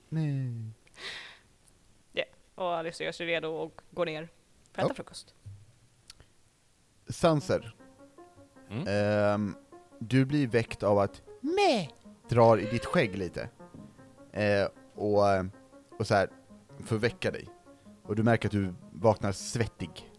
[0.09, 0.71] nej.
[2.55, 4.29] Och Alice gör sig redo och går ner
[4.73, 4.93] för att äta Ja.
[4.93, 5.33] frukost.
[7.09, 7.75] Sanser.
[8.69, 8.87] Mm.
[8.87, 9.55] Ehm,
[9.99, 11.89] du blir väckt av att meh
[12.29, 13.49] drar i ditt skägg lite.
[14.31, 15.23] Eh, och,
[15.99, 16.29] och så här
[16.85, 17.47] för att väcka dig.
[18.03, 20.11] Och du märker att du vaknar svettig.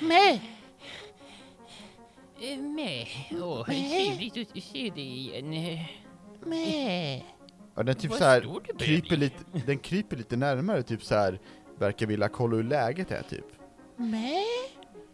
[0.00, 0.40] Med.
[3.42, 5.52] Åh, trevligt att se dig igen.
[7.74, 10.82] Ja, den typ Vad så här stor du börjar kryper lite, den kryper lite närmare,
[10.82, 11.40] typ så här
[11.78, 13.44] verkar vilja kolla hur läget är typ.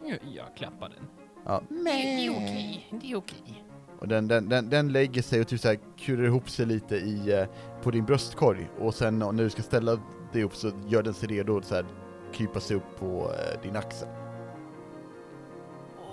[0.03, 1.07] Jag, jag klappar den.
[1.45, 1.63] Ja.
[1.69, 3.63] Det, det är okej, det är okej.
[3.99, 6.95] Och den, den, den, den lägger sig och typ så här kurar ihop sig lite
[6.95, 7.45] i, eh,
[7.83, 8.69] på din bröstkorg.
[8.79, 9.99] Och sen när du ska ställa
[10.33, 11.85] dig upp så gör den sig redo att så här
[12.33, 14.07] krypa sig upp på eh, din axel.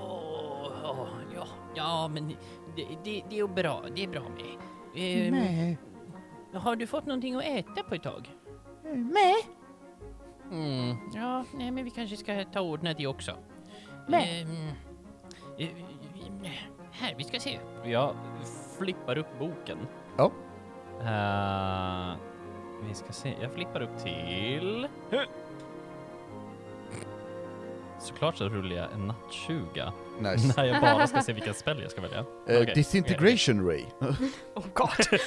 [0.00, 0.70] Åh,
[1.34, 2.28] ja, ja, men
[2.76, 4.58] det, det, det är bra, det är bra med.
[4.96, 5.76] Ehm,
[6.54, 8.30] Har du fått någonting att äta på ett tag?
[10.52, 13.32] Mm, ja, nej men vi kanske ska ta och ordna det också.
[14.24, 14.68] Ehm,
[15.58, 15.68] eh,
[17.00, 17.58] här, vi ska se.
[17.84, 18.16] Jag
[18.78, 19.78] flippar upp boken.
[20.16, 20.32] Ja.
[21.00, 22.16] Eh,
[22.88, 24.88] vi ska se, jag flippar upp till...
[27.98, 30.54] Såklart så rullar jag en nattsuga Nice.
[30.56, 32.18] när jag bara ska se vilken spell jag ska välja.
[32.18, 33.84] Eh, Okej, disintegration ray.
[34.54, 35.20] Oh god.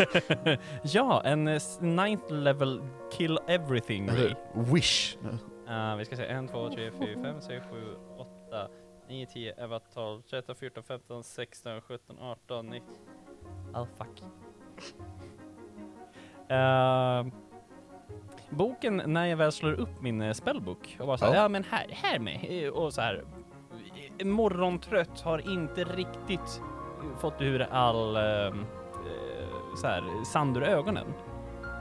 [0.82, 4.34] ja, en eh, ninth level kill everything ray.
[4.53, 5.18] Wish.
[5.70, 7.78] Eh, vi ska se, 1, 2, 3, 4, 5, 6, 7,
[8.18, 8.68] 8,
[9.08, 12.95] 9, 10, 11, 12, 13, 14, 15, 16, 17, 18, 19.
[13.74, 14.24] Oh fuck.
[16.49, 17.26] Eh,
[18.49, 21.41] boken, när jag väl slår upp min eh, spellbok och bara såhär, Ja.
[21.41, 21.47] ja.
[21.49, 22.70] men här, här med.
[22.70, 23.24] Och så här.
[24.24, 26.62] morgontrött, har inte riktigt
[27.20, 28.55] fått ur all eh,
[29.78, 31.14] så här, sand ur ögonen.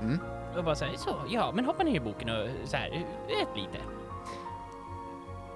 [0.00, 0.18] Mm.
[0.56, 2.88] Och bara såhär, så, ja men hoppa ner i boken och så här,
[3.42, 3.95] ät lite.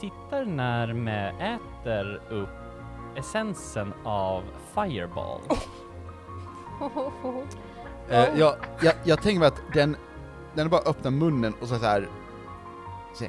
[0.01, 2.49] Tittar närmare, äter upp
[3.17, 4.43] essensen av
[4.75, 5.41] Fireball.
[8.11, 9.97] Eh, jag, jag, jag tänker mig att den,
[10.55, 12.09] den bara öppnar munnen och så här,
[13.15, 13.25] så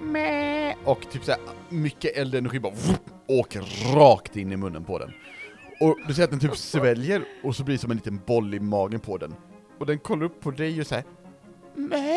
[0.00, 0.74] Meh.
[0.84, 5.12] och typ så här, mycket eldenergi bara vup, åker rakt in i munnen på den.
[5.80, 8.54] Och du ser att den typ sväljer och så blir det som en liten boll
[8.54, 9.34] i magen på den.
[9.78, 11.04] Och den kollar upp på dig och säger
[11.74, 12.16] Meh.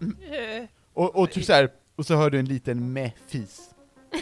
[0.00, 3.70] Eh, Och, och typ så här, och så hör du en liten meh-fis.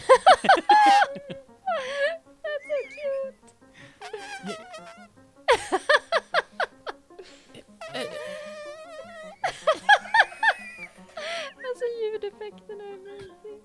[11.69, 13.61] Alltså ljudeffekterna är amazing.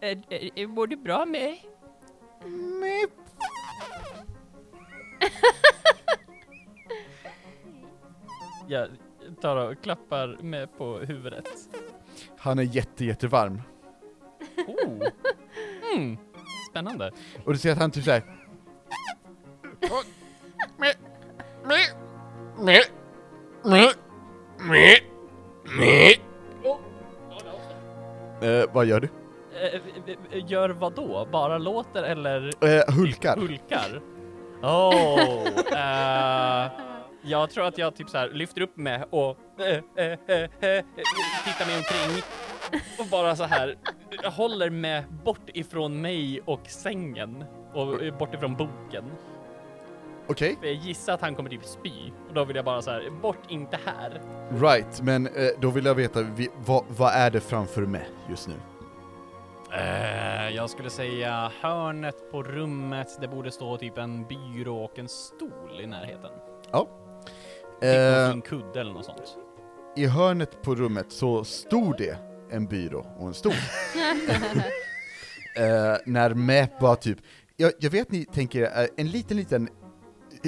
[0.00, 1.56] eh, eh, Mår du bra med?
[8.68, 8.88] Jag
[9.40, 11.48] tar och klappar med på huvudet.
[12.38, 13.62] Han är jätte, jättevarm.
[14.66, 15.02] Oh.
[15.94, 16.16] Mm.
[16.70, 17.10] Spännande.
[17.44, 18.22] Och du ser att han typ såhär...
[28.42, 29.08] Eh, vad gör du?
[29.62, 29.74] Eh,
[30.32, 31.28] eh, Gör vad då?
[31.32, 33.36] Bara låter eller Eh, hulkar.
[33.36, 34.00] hulkar?
[34.62, 36.17] Oh, eh,
[37.28, 39.66] jag tror att jag typ så här lyfter upp mig och eh,
[39.96, 40.84] eh, eh, eh,
[41.44, 42.22] tittar mig omkring
[42.98, 43.76] och bara så här
[44.24, 49.04] håller mig bort ifrån mig och sängen och bort ifrån boken.
[50.30, 51.92] Okej, För jag gissar att han kommer typ spy
[52.28, 54.20] och då vill jag bara så här bort, inte här.
[54.60, 55.00] right.
[55.02, 58.54] Men eh, då vill jag veta, vi, vad, vad är det framför mig just nu?
[59.72, 65.08] Eh, jag skulle säga hörnet på rummet, det borde stå typ en byrå och en
[65.08, 66.30] stol i närheten.
[66.62, 66.74] Typ
[67.82, 69.36] Eh, en fin kudde eller något sånt.
[69.96, 72.18] I hörnet på rummet så stod det
[72.50, 73.52] en byrå och en stol.
[75.56, 77.18] eh, när Map var typ,
[77.56, 79.68] jag, jag vet ni tänker er, eh, en liten liten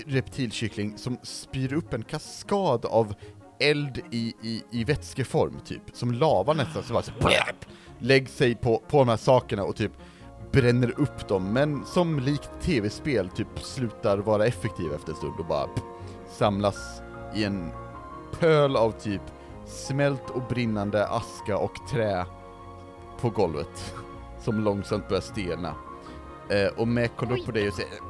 [0.06, 3.14] reptilkyckling som spyr upp en kaskad av
[3.60, 7.12] eld i, i, i vätskeform typ, som lava nästan, så bara så,
[7.98, 9.92] lägger sig på, på de här sakerna och typ
[10.52, 15.46] bränner upp dem, men som likt tv-spel typ slutar vara effektiv efter en stund och
[15.46, 15.84] bara pff,
[16.38, 17.02] samlas
[17.34, 17.70] i en
[18.40, 19.22] pöl av typ
[19.66, 22.26] smält och brinnande aska och trä
[23.20, 23.94] på golvet,
[24.40, 25.74] som långsamt börjar stelna.
[26.50, 27.90] Eh, och Mac kollar upp på dig och säger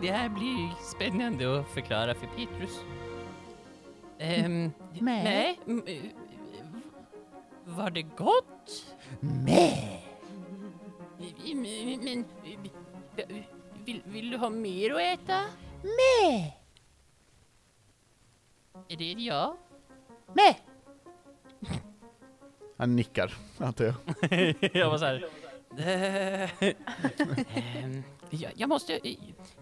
[0.00, 2.80] Det här blir spännande att förklara för Petrus.
[4.18, 4.70] Ehm,
[5.00, 5.58] nej.
[5.66, 6.02] eh,
[7.64, 8.94] Var det gott?
[9.20, 10.00] Mäh!
[11.54, 12.24] Men,
[13.84, 15.40] vill, vill du ha mer att äta?
[15.82, 16.46] Mäh!
[18.88, 19.56] Är det ett ja?
[20.34, 20.56] Mäh!
[22.76, 23.94] Han nickar, antar jag.
[24.74, 25.24] jag var såhär,
[27.54, 28.94] Ehm, jag, jag måste...
[29.08, 29.14] eh,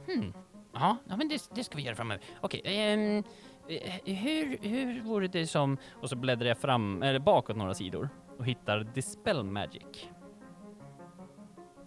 [0.06, 0.32] Hmm.
[0.72, 2.24] Ja, ja, men det, det ska vi göra framöver.
[2.40, 3.22] Okej, ehm,
[3.68, 5.78] eh, hur, hur vore det som...
[6.02, 10.08] och så bläddrar jag fram, eller bakåt några sidor och hittar Dispel Magic.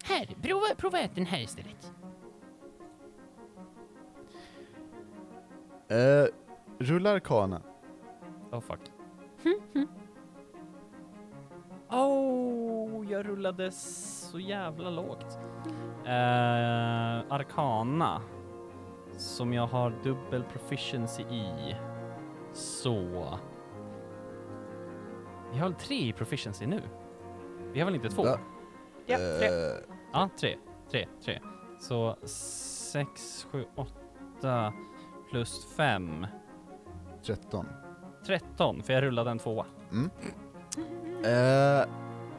[0.03, 1.93] Här, prova, prova ät den här istället.
[5.87, 6.25] Eh,
[6.79, 7.61] rulla arkana.
[8.51, 8.79] Oh fuck.
[11.89, 15.39] oh, jag rullade så jävla lågt.
[16.05, 18.21] Eh, Arkana,
[19.17, 21.75] som jag har dubbel proficiency i.
[22.53, 23.27] Så...
[25.51, 26.81] Vi har väl tre i proficiency nu?
[27.73, 28.25] Vi har väl inte två?
[28.25, 28.39] Ja.
[29.05, 29.47] Ja, tre.
[29.47, 29.75] Eh,
[30.13, 30.57] Ja, tre.
[30.91, 31.39] Tre, tre.
[31.79, 32.17] Så
[32.91, 34.73] sex, sju, åtta
[35.31, 36.27] plus fem.
[37.25, 37.65] 13.
[38.25, 39.65] 13, för jag rullade en tvåa.
[39.91, 40.09] Mm.
[41.23, 41.85] Eh,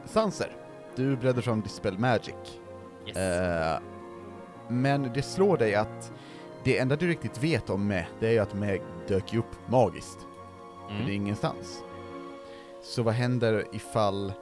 [0.05, 0.51] Sanser,
[0.95, 2.59] du bläddrar fram Dispel Magic.
[3.07, 3.17] Yes.
[3.17, 3.79] Eh,
[4.67, 6.13] men det slår dig att
[6.63, 9.69] det enda du riktigt vet om Meg, det är ju att Meg dök ju upp
[9.69, 10.19] magiskt.
[10.87, 11.15] För det är mm.
[11.15, 11.83] ingenstans.
[12.83, 14.33] Så vad händer ifall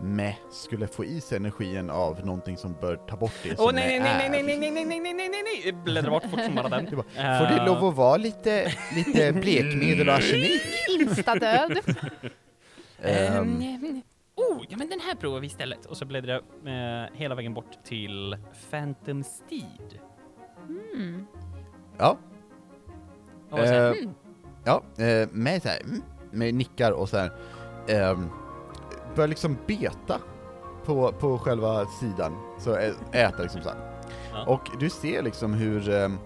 [0.00, 3.72] Meg skulle få i sig energin av någonting som bör ta bort det som Åh
[3.74, 4.44] nej, Meh nej, nej, är?
[4.44, 6.86] nej, nej, nej, nej, nej, nej, nej, nej, nej, bläddra bort fort som bara den.
[6.96, 10.62] Får det lov att vara lite, lite blekmedel och arsenik?
[11.00, 11.78] Instadöd.
[13.02, 14.02] Ehm,
[14.34, 15.86] Oh, ja men den här provar vi istället.
[15.86, 18.36] Och så bläddrar jag eh, hela vägen bort till
[18.70, 19.98] Phantom Steed.
[20.68, 21.26] Mm.
[21.98, 22.18] ja,
[23.50, 24.14] Och säger, Eh, hmm,
[24.64, 27.30] Ja, eh, med så här, mm, med nickar och så här,
[27.88, 28.28] ehm,
[29.14, 30.20] börjar liksom beta
[30.84, 33.78] på, på själva sidan, så ä- äter liksom så här.
[34.32, 34.44] Ja.
[34.46, 36.18] Och du ser liksom hur, ehm,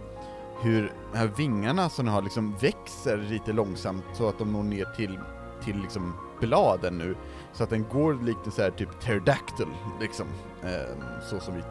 [0.62, 5.18] hur här vingarna som har liksom växer lite långsamt så att de når ner till,
[5.64, 7.14] till liksom bladen nu,
[7.52, 9.66] så att den går lite så här typ pterodactyl
[10.00, 10.26] liksom,
[10.64, 11.62] ehm, så som vi,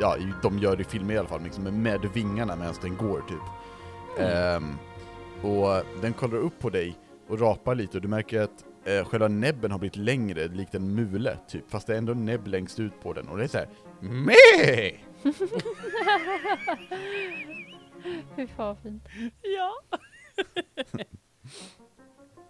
[0.00, 3.42] ja, de gör i filmer i alla fall, liksom med vingarna medan den går typ.
[4.20, 4.74] Ehm,
[5.42, 6.98] och den kollar upp på dig
[7.28, 10.94] och rapar lite och du märker att eh, själva näbben har blivit längre, likt en
[10.94, 13.48] mule typ, fast det är ändå en näbb längst ut på den och det är
[13.48, 13.68] såhär
[14.00, 14.92] Meh!
[18.36, 19.02] Fy fan vad fint.
[19.42, 19.72] Ja.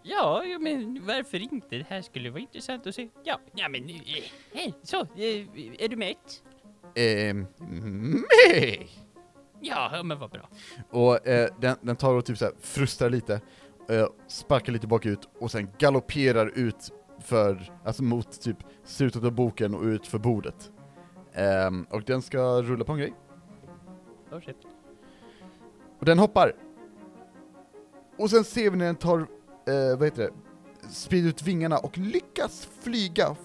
[0.03, 1.77] ja, ja, men varför inte?
[1.77, 3.09] Det här skulle vara intressant att se.
[3.25, 3.97] Ja, ja men eh,
[4.55, 5.47] hej, så, eh,
[5.79, 6.43] är du mätt?
[6.95, 8.87] Ehm, meh!
[9.61, 10.49] Ja, men vad bra.
[10.91, 13.41] Och eh, den, den tar och typ såhär frustrar lite, eh,
[14.27, 19.83] sparkar lite bakut och sen galopperar ut för, alltså mot typ slutet av boken och
[19.83, 20.71] ut för bordet.
[21.33, 23.15] Ehm, och den ska rulla på en grej.
[24.33, 24.57] oh shit.
[25.99, 26.53] Och den hoppar.
[28.19, 30.33] Och sen ser vi när den tar, eh, vad heter det,
[30.91, 33.37] sprider ut vingarna och lyckas flyga.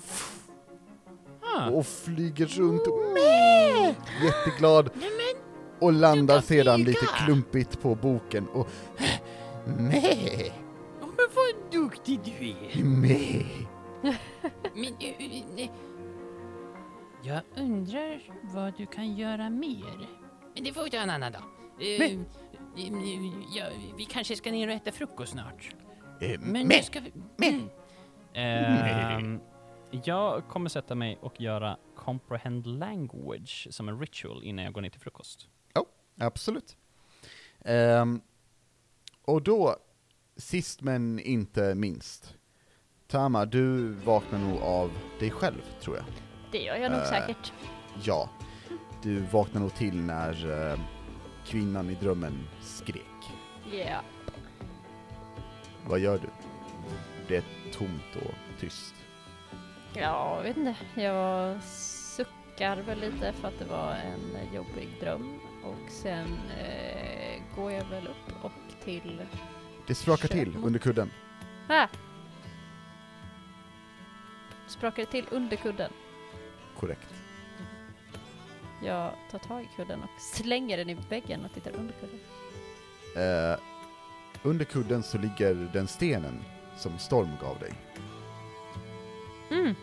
[1.41, 1.69] Ah.
[1.69, 2.81] Och flyger runt.
[3.13, 3.95] Mäh!
[4.23, 4.89] Jätteglad.
[5.79, 8.67] Och landar sedan lite klumpigt på boken och
[11.01, 12.83] Oh, men vad duktig du är.
[12.83, 13.45] Mäh!
[14.73, 15.69] Men, eh, eh, eh,
[17.23, 20.07] jag undrar vad du kan göra mer.
[20.55, 21.43] Men det får vi ta en annan dag.
[21.79, 22.19] Eh, eh,
[23.55, 23.65] ja,
[23.97, 25.75] vi kanske ska ner och äta frukost snart.
[26.21, 27.13] Eh, Men nu ska vi...
[27.47, 27.69] Mm.
[28.33, 29.39] Ehm,
[29.91, 34.89] jag kommer sätta mig och göra comprehend language som en ritual innan jag går ner
[34.89, 35.47] till frukost.
[36.19, 36.77] Absolut.
[37.65, 38.21] Ehm,
[39.25, 39.75] och då
[40.37, 42.33] sist men inte minst.
[43.07, 46.05] Tama, du vaknar nog av dig själv, tror jag.
[46.51, 47.05] Det gör jag nog Eh.
[47.09, 47.53] säkert.
[48.03, 48.29] Ja.
[49.03, 50.79] Du vaknar nog till när eh,
[51.45, 53.01] kvinnan i drömmen skrek.
[53.73, 54.03] Yeah.
[55.87, 56.29] Vad gör du?
[57.27, 57.43] Det är
[57.73, 58.95] tomt och tyst.
[59.93, 60.75] Ja, jag vet inte.
[61.01, 65.39] Jag suckar väl lite för att det var en jobbig dröm.
[65.63, 66.27] Och sen
[66.59, 68.51] eh, går jag väl upp och
[68.83, 69.21] till...
[69.87, 71.11] Det sprakar till under kudden.
[71.69, 71.87] Ah!
[74.67, 75.91] Sprakar det till under kudden.
[76.79, 77.13] Korrekt.
[78.83, 82.19] Jag tar tag i kudden och slänger den i väggen och tittar under kudden.
[83.15, 83.59] Eh,
[84.43, 86.43] under kudden så ligger den stenen
[86.77, 87.73] som Storm gav dig.
[89.51, 89.75] Mm.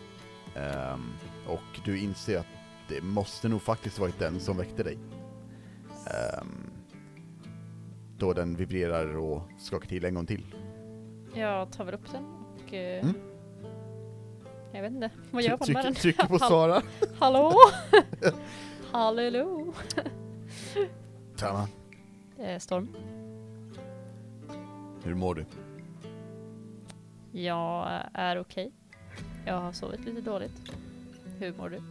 [0.55, 1.13] Ehm,
[1.47, 2.47] och du inser att
[2.87, 4.97] det måste nog faktiskt varit den som väckte dig.
[6.05, 6.68] Ehm,
[8.19, 10.55] då den vibrerar och skakar till en gång till.
[11.33, 12.73] Jag tar väl upp den och...
[12.73, 13.15] Eh, Mm.
[14.73, 15.09] Jag vet inte.
[15.31, 15.93] Vad gör man med den?
[15.95, 16.81] Trycker på Hall- Sara.
[17.19, 17.53] Hallå?
[18.91, 19.73] Hallå?
[21.37, 21.67] Tama,
[22.39, 22.87] Eh, Storm.
[25.03, 25.45] hur mår du?
[27.31, 28.71] Jag är okej.
[29.45, 30.71] Jag har sovit lite dåligt.
[31.39, 31.81] Hur mår du?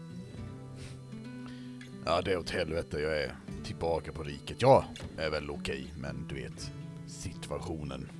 [2.06, 2.98] Ja, det är åt helvete.
[2.98, 3.34] Jag är
[3.68, 4.62] tillbaka på riket.
[4.62, 4.84] Jag
[5.18, 6.72] är väl okej, men du vet,
[7.06, 8.10] situationen.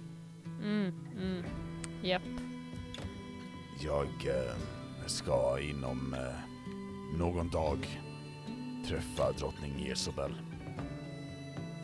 [0.62, 1.44] Mm, mm.
[2.02, 2.22] Japp.
[3.84, 4.54] Jag eh,
[5.06, 7.78] ska inom eh, någon dag
[8.88, 10.34] träffa drottning Jezebel.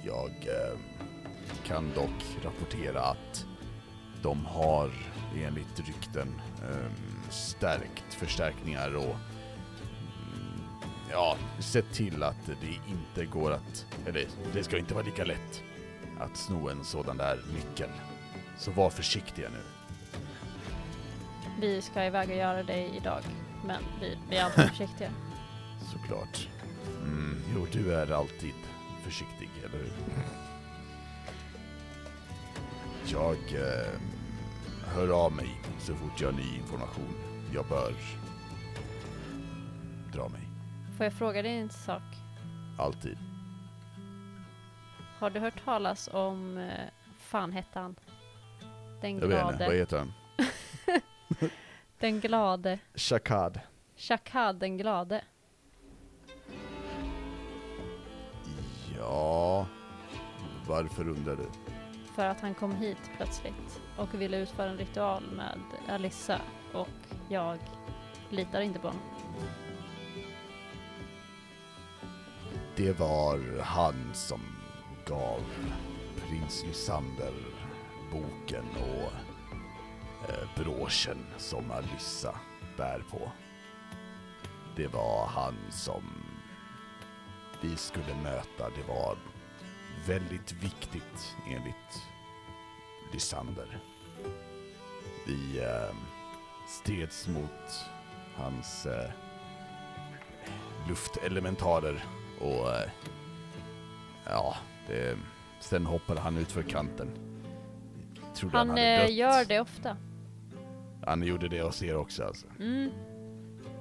[0.07, 0.78] Jag eh,
[1.66, 3.47] kan dock rapportera att
[4.23, 4.91] de har
[5.36, 6.28] enligt rykten
[6.62, 6.93] eh,
[7.31, 9.16] stärkt förstärkningar och
[11.15, 15.62] ja, sett till att det inte går att, eller det ska inte vara lika lätt
[16.20, 17.91] att sno en sådan där nyckel.
[18.59, 19.61] Så var försiktiga nu.
[21.61, 23.20] Vi ska iväg och göra det idag.
[23.65, 25.11] Men vi, vi är alltid försiktiga.
[25.93, 26.49] Såklart.
[27.03, 28.55] Mm, jo, du är alltid
[29.05, 29.93] försiktig, eller hur?
[33.07, 34.01] Jag eh,
[34.95, 37.15] hör av mig så fort jag har ny information.
[37.55, 37.95] Jag bör
[40.12, 40.44] dra mig.
[40.97, 42.03] Får jag fråga dig en sak?
[42.79, 43.19] Alltid.
[45.19, 46.89] Har du hört talas om, eh,
[47.19, 47.97] fan hette han?
[49.01, 50.12] Den Jag vet inte, vad glade, heter han?
[51.99, 53.61] den glade, Shakad.
[53.97, 55.25] Shakad den glade.
[58.99, 59.66] Ja,
[60.69, 61.47] varför undrar du?
[62.15, 65.59] För att han kom hit plötsligt och ville utföra en ritual med
[65.89, 66.41] Alissa
[66.73, 66.89] och
[67.29, 67.59] jag
[68.31, 69.03] litar inte på honom.
[72.77, 74.41] Det var han som
[75.07, 75.41] gav
[76.17, 77.33] prins Lysander
[78.13, 79.13] boken och
[80.31, 82.41] eh, broschen som Alyssa
[82.77, 83.31] bär på.
[84.77, 86.03] Det var han som
[87.61, 88.71] vi skulle möta.
[88.77, 89.19] Det var
[90.07, 92.03] väldigt viktigt enligt
[93.13, 93.79] Lysander.
[95.27, 95.97] Vi eh,
[96.69, 97.85] steds mot
[98.37, 99.11] hans eh,
[100.89, 102.05] luftelementarer
[102.40, 102.90] och eh,
[104.27, 104.56] ja,
[104.86, 105.16] det,
[105.61, 107.09] sen hoppade han ut för kanten.
[108.35, 109.97] Trodde han, Han eh, gör det ofta.
[111.06, 112.47] Han gjorde det hos er också alltså.
[112.61, 112.90] Mm.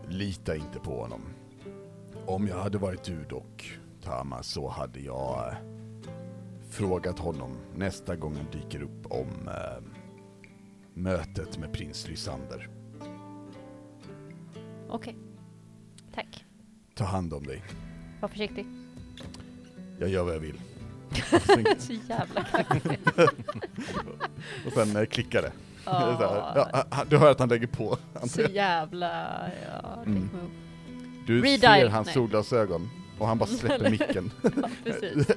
[0.08, 1.22] Lita inte på honom.
[2.26, 5.58] Om jag hade varit du dock, Tama, så hade jag eh,
[6.70, 9.84] frågat honom nästa gång han dyker upp om eh,
[10.94, 12.70] mötet med prins Lysander.
[14.90, 15.16] Okej.
[16.14, 16.46] Tack.
[16.96, 17.64] Ta hand om dig.
[18.24, 18.66] Var försiktig.
[20.00, 20.62] Jag gör vad jag vill.
[21.80, 23.00] Så jävla kaxig.
[24.66, 25.52] och sen eh, klickar det.
[25.84, 27.98] Så här, Åh, ja, han- du hör att han lägger på.
[28.28, 29.26] Så jävla,
[29.72, 30.30] ja, dick Mm.
[30.34, 30.50] move.
[31.28, 32.14] du Redial, ser hans nej.
[32.14, 32.90] solglasögon
[33.20, 34.32] och han bara släpper micken.
[34.44, 34.50] Ja,
[34.84, 35.28] precis.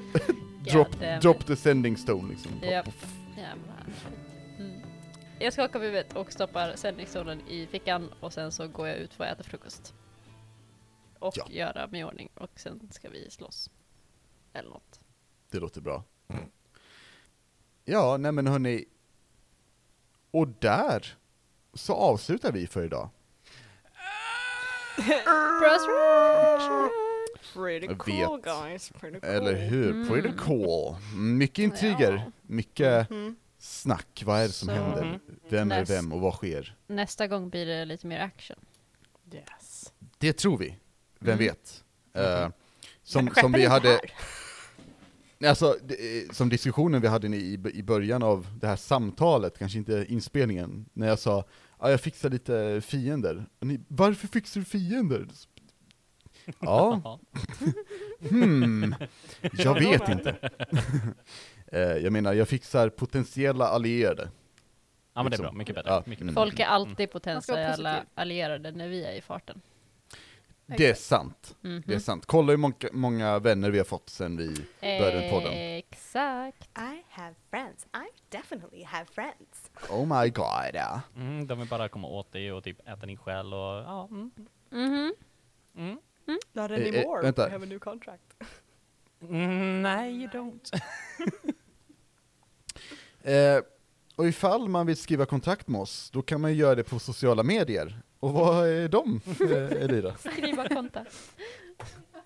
[0.71, 1.47] drop, God damn drop it.
[1.47, 2.51] the sending stone liksom.
[2.61, 2.87] Japp.
[4.59, 4.71] Mm.
[5.39, 9.13] Jag skakar på huvudet och stoppar sändningsstolen i fickan och sen så går jag ut
[9.13, 9.93] för att äta frukost.
[11.19, 11.47] Och Ja.
[11.49, 13.69] göra mig i ordning och sen ska vi slåss.
[14.53, 14.99] Eller något.
[15.51, 16.03] Det låter bra.
[17.85, 18.85] Ja, nej men hörni.
[20.31, 21.17] Och där
[21.73, 23.09] så avslutar vi för idag.
[27.53, 28.43] Pretty cool vet.
[28.43, 29.29] guys, pretty cool.
[29.29, 29.89] Eller hur?
[29.91, 30.07] Mm.
[30.07, 30.95] Pretty cool.
[31.15, 32.31] Mycket intriger, Ja.
[32.41, 33.35] mycket Mhm.
[33.57, 34.23] snack.
[34.25, 35.19] Vad är det som Så- händer?
[35.49, 36.75] Vem är Näst- vem och vad sker?
[36.87, 38.57] Nästa gång blir det lite mer action.
[39.33, 39.93] Yes.
[40.17, 40.79] Det tror vi.
[41.19, 41.47] Vem Mm.
[41.47, 41.83] vet?
[42.13, 42.49] Eh,
[43.03, 43.89] som, som vi hade...
[43.89, 43.99] här.
[45.45, 49.77] Alltså, det, eh, som diskussionen vi hade i, i början av det här samtalet, kanske
[49.77, 51.43] inte inspelningen, när jag sa
[51.79, 53.45] ja, jag fixar lite fiender.
[53.59, 55.27] Ni, Varför fixar du fiender?
[56.59, 57.19] Ja,
[58.29, 58.95] hmm,
[59.53, 60.35] jag vet inte.
[61.71, 64.29] Eh, jag menar, jag fixar potentiella allierade.
[65.13, 65.43] Ja men det är Liksom.
[65.43, 65.89] bra, mycket bättre.
[65.89, 66.35] Ja, mycket mm.
[66.35, 66.45] bättre.
[66.45, 69.61] Folk är alltid vara potentiella allierade när vi är i farten.
[70.67, 71.83] Det är sant, Mhm.
[71.85, 72.25] det är sant.
[72.25, 75.53] Kolla hur många, många vänner vi har fått sen vi började podden.
[75.53, 76.63] Exakt.
[76.77, 77.83] I have friends.
[77.85, 79.71] I definitely have friends.
[79.89, 81.01] Oh my god, ja.
[81.15, 84.31] Mm, de vill bara komma åt dig och typ äta din själ och ja, mm,
[84.69, 85.13] Mhm.
[85.75, 85.97] mm.
[86.53, 87.21] Not Eh, eh, anymore.
[87.21, 87.47] vänta.
[87.47, 88.23] I have a new contract.
[89.21, 90.71] Mm, nej, you don't.
[93.21, 93.61] Eh,
[94.15, 96.99] och ifall man vill skriva kontrakt med oss, då kan man ju göra det på
[96.99, 98.01] sociala medier.
[98.19, 100.15] Och vad är de, eh, Elira?
[100.17, 101.15] Skriva kontakt.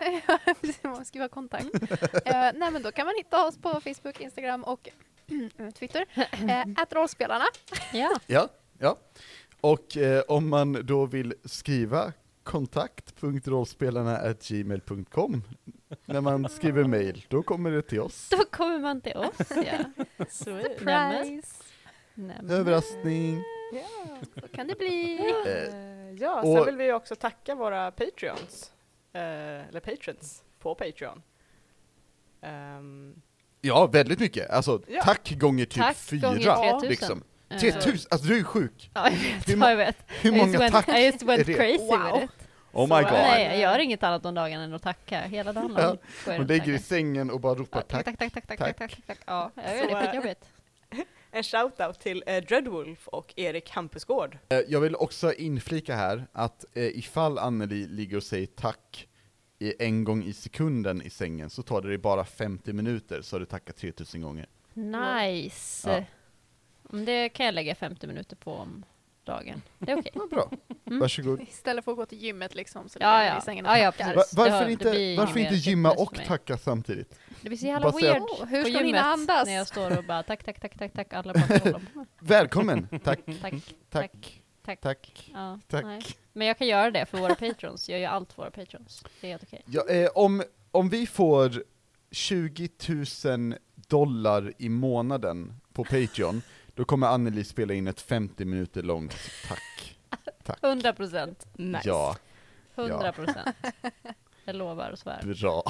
[0.82, 1.64] Man skriver kontakt.
[2.24, 4.88] eh, nej men då kan man hitta oss på Facebook, Instagram och
[5.78, 6.04] Twitter.
[6.48, 7.44] Eh, Att rollspelarna.
[7.92, 8.10] Ja.
[8.26, 8.48] Ja,
[8.78, 8.98] ja.
[9.60, 12.12] Och eh, om man då vill skriva
[12.42, 15.42] kontakt.rollspelarna.gmail.com
[16.04, 18.28] när man skriver mail, då kommer det till oss.
[18.30, 19.84] Då kommer man till oss, ja.
[20.28, 20.84] Sweet.
[20.84, 21.42] Nämen.
[22.64, 23.42] Prize.
[23.78, 24.42] Överraskning.
[24.42, 25.18] Så kan det bli.
[25.46, 28.72] Eh, Eh, ja, och- sen vill vi också tacka våra Patreons.
[29.12, 29.20] Eh,
[29.68, 31.22] eller patrons på Patreon.
[32.42, 33.14] Ehm,
[33.60, 34.50] ja, väldigt mycket.
[34.50, 35.02] Alltså, Ja.
[35.02, 36.28] tack gånger typ Tack fyra.
[36.28, 36.42] gånger
[36.80, 36.88] 3000.
[36.88, 37.22] Liksom.
[37.48, 38.90] Eh, 3000, alltså du är sjuk.
[38.94, 39.48] Ja, jag vet.
[39.48, 39.96] Hur Ja, jag vet.
[40.08, 41.54] Hur I just många went, tack I just went är det?
[41.54, 42.12] crazy Wow.
[42.20, 42.30] with it.
[42.72, 43.12] Oh my är god.
[43.12, 43.18] det.
[43.22, 45.20] Nej, jag gör inget annat om dagarna än att tacka.
[45.20, 45.96] Hela dagen Ja.
[46.26, 48.04] Hon och ligger i sängen och bara ropar Ja, tack.
[48.04, 48.76] tack, tack, tack, tack, tack.
[48.78, 49.18] tack, tack, tack.
[49.26, 50.44] Ja, jag vet, det är eh, skitjobbigt.
[51.32, 54.38] En shoutout till eh, Dreadwolf och Erik Hampusgård.
[54.48, 59.08] Eh, Jag vill också inflika här att eh, ifall Anneli ligger och säger tack
[59.58, 63.34] i en gång i sekunden i sängen så tar det dig bara 50 minuter så
[63.36, 64.46] har du tackat 3000 gånger.
[64.74, 65.90] Nice.
[65.90, 66.04] Ja.
[66.92, 68.84] Mm, Det kan jag lägga 50 minuter på om
[69.24, 69.62] dagen.
[69.78, 70.12] Det är okej.
[70.14, 70.50] Ja, bra,
[70.86, 70.98] Mm.
[71.00, 71.40] varsågod.
[71.48, 72.88] Istället för att gå till gymmet liksom.
[72.88, 73.38] Så Ja, ja.
[73.38, 74.14] i sängen Ja, ja, tackar.
[74.14, 74.34] precis.
[74.36, 77.18] Va- det varför inte, varför inte gymma och tacka samtidigt?
[77.40, 79.46] Det blir så jävla weird Oh, hur på ska gymmet andas?
[79.46, 81.80] när jag står och bara tack, tack, tack, tack, tack, alla bara håller på.
[82.20, 82.88] Välkommen!
[83.04, 83.54] Tack, Tack,
[83.90, 84.80] tack, tack.
[84.80, 85.30] tack.
[85.34, 85.84] Ja, Tack.
[85.84, 86.02] Nej.
[86.32, 87.88] Men jag kan göra det för våra patrons.
[87.88, 89.04] Jag gör allt för våra patrons.
[89.20, 89.62] Det är helt okej.
[89.66, 91.64] Ja, eh, om, om vi får
[92.10, 92.68] 20
[93.24, 93.54] 000
[93.88, 96.42] dollar i månaden på Patreon,
[96.74, 99.14] då kommer Anneli spela in ett 50 minuter långt
[99.48, 99.98] tack.
[100.44, 100.58] Tack.
[100.62, 101.46] 100 procent.
[101.56, 101.88] Nice.
[101.88, 102.16] Ja,
[102.74, 103.56] 100 procent.
[104.44, 105.34] Jag lovar och svär.
[105.40, 105.62] bra.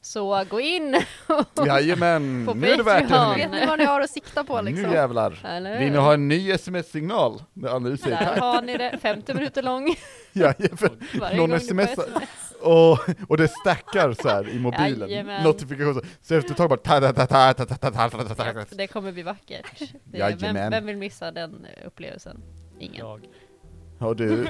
[0.00, 1.66] Så gå in och...
[1.66, 3.34] Jajamän, På nu är det värt det.
[3.36, 4.88] Vet ni vad ni har att sikta på liksom?
[4.90, 5.38] Nu jävlar.
[5.44, 7.42] Eller Vill ni ha en ny sms-signal?
[7.52, 8.38] När Anneli säger Där tack.
[8.38, 8.98] har ni det.
[9.02, 9.94] 50 minuter lång.
[10.32, 11.36] Jajamän.
[11.36, 11.90] Någon sms.
[12.62, 15.10] Och, och det stackar så här i mobilen.
[15.10, 15.44] Jajamän.
[15.44, 16.04] Notifikationer.
[16.22, 18.46] Så efter ett tag bara ta ta ta ta ta ta ta ta ta ta
[18.46, 19.78] Ja, Det kommer bli vackert.
[19.78, 20.70] Det, vem, Jajamän.
[20.70, 22.42] vem vill missa den eh, upplevelsen?
[22.78, 22.96] Ingen.
[22.96, 23.20] Jag.
[23.98, 24.46] Har du,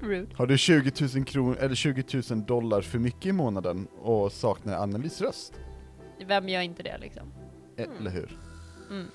[0.00, 0.34] Rude.
[0.36, 4.76] har du 20 000 kronor, eller 20 000 dollar för mycket i månaden och saknar
[4.76, 5.52] Annelies röst?
[6.26, 7.32] Vem gör inte det liksom?
[7.76, 8.38] Eller hur?
[8.90, 9.06] Mm.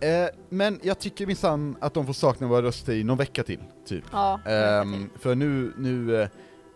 [0.00, 3.60] Eh, men jag tycker minsann att de får sakna våra röster i någon vecka till,
[3.86, 4.04] typ.
[4.12, 6.28] Ja, Ehm, för nu, nu, eh,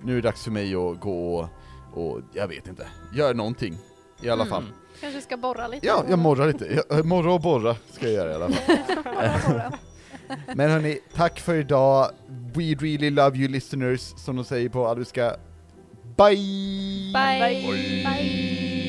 [0.04, 1.48] nu är det dags för mig att gå och,
[2.02, 3.76] och jag vet inte, göra någonting.
[4.22, 4.48] I alla Mm.
[4.54, 4.64] fall.
[5.00, 5.86] Kanske ska borra lite?
[5.86, 6.82] Ja, jag morrar lite.
[6.88, 9.72] Jag, morra och borra ska jag göra i alla fall.
[10.54, 12.10] Men hörni, tack för idag.
[12.54, 15.36] We really love you listeners, som de säger på alviska.
[16.16, 17.12] Bye!
[17.14, 17.66] Bye!
[17.66, 18.04] Bye.
[18.04, 18.79] Bye.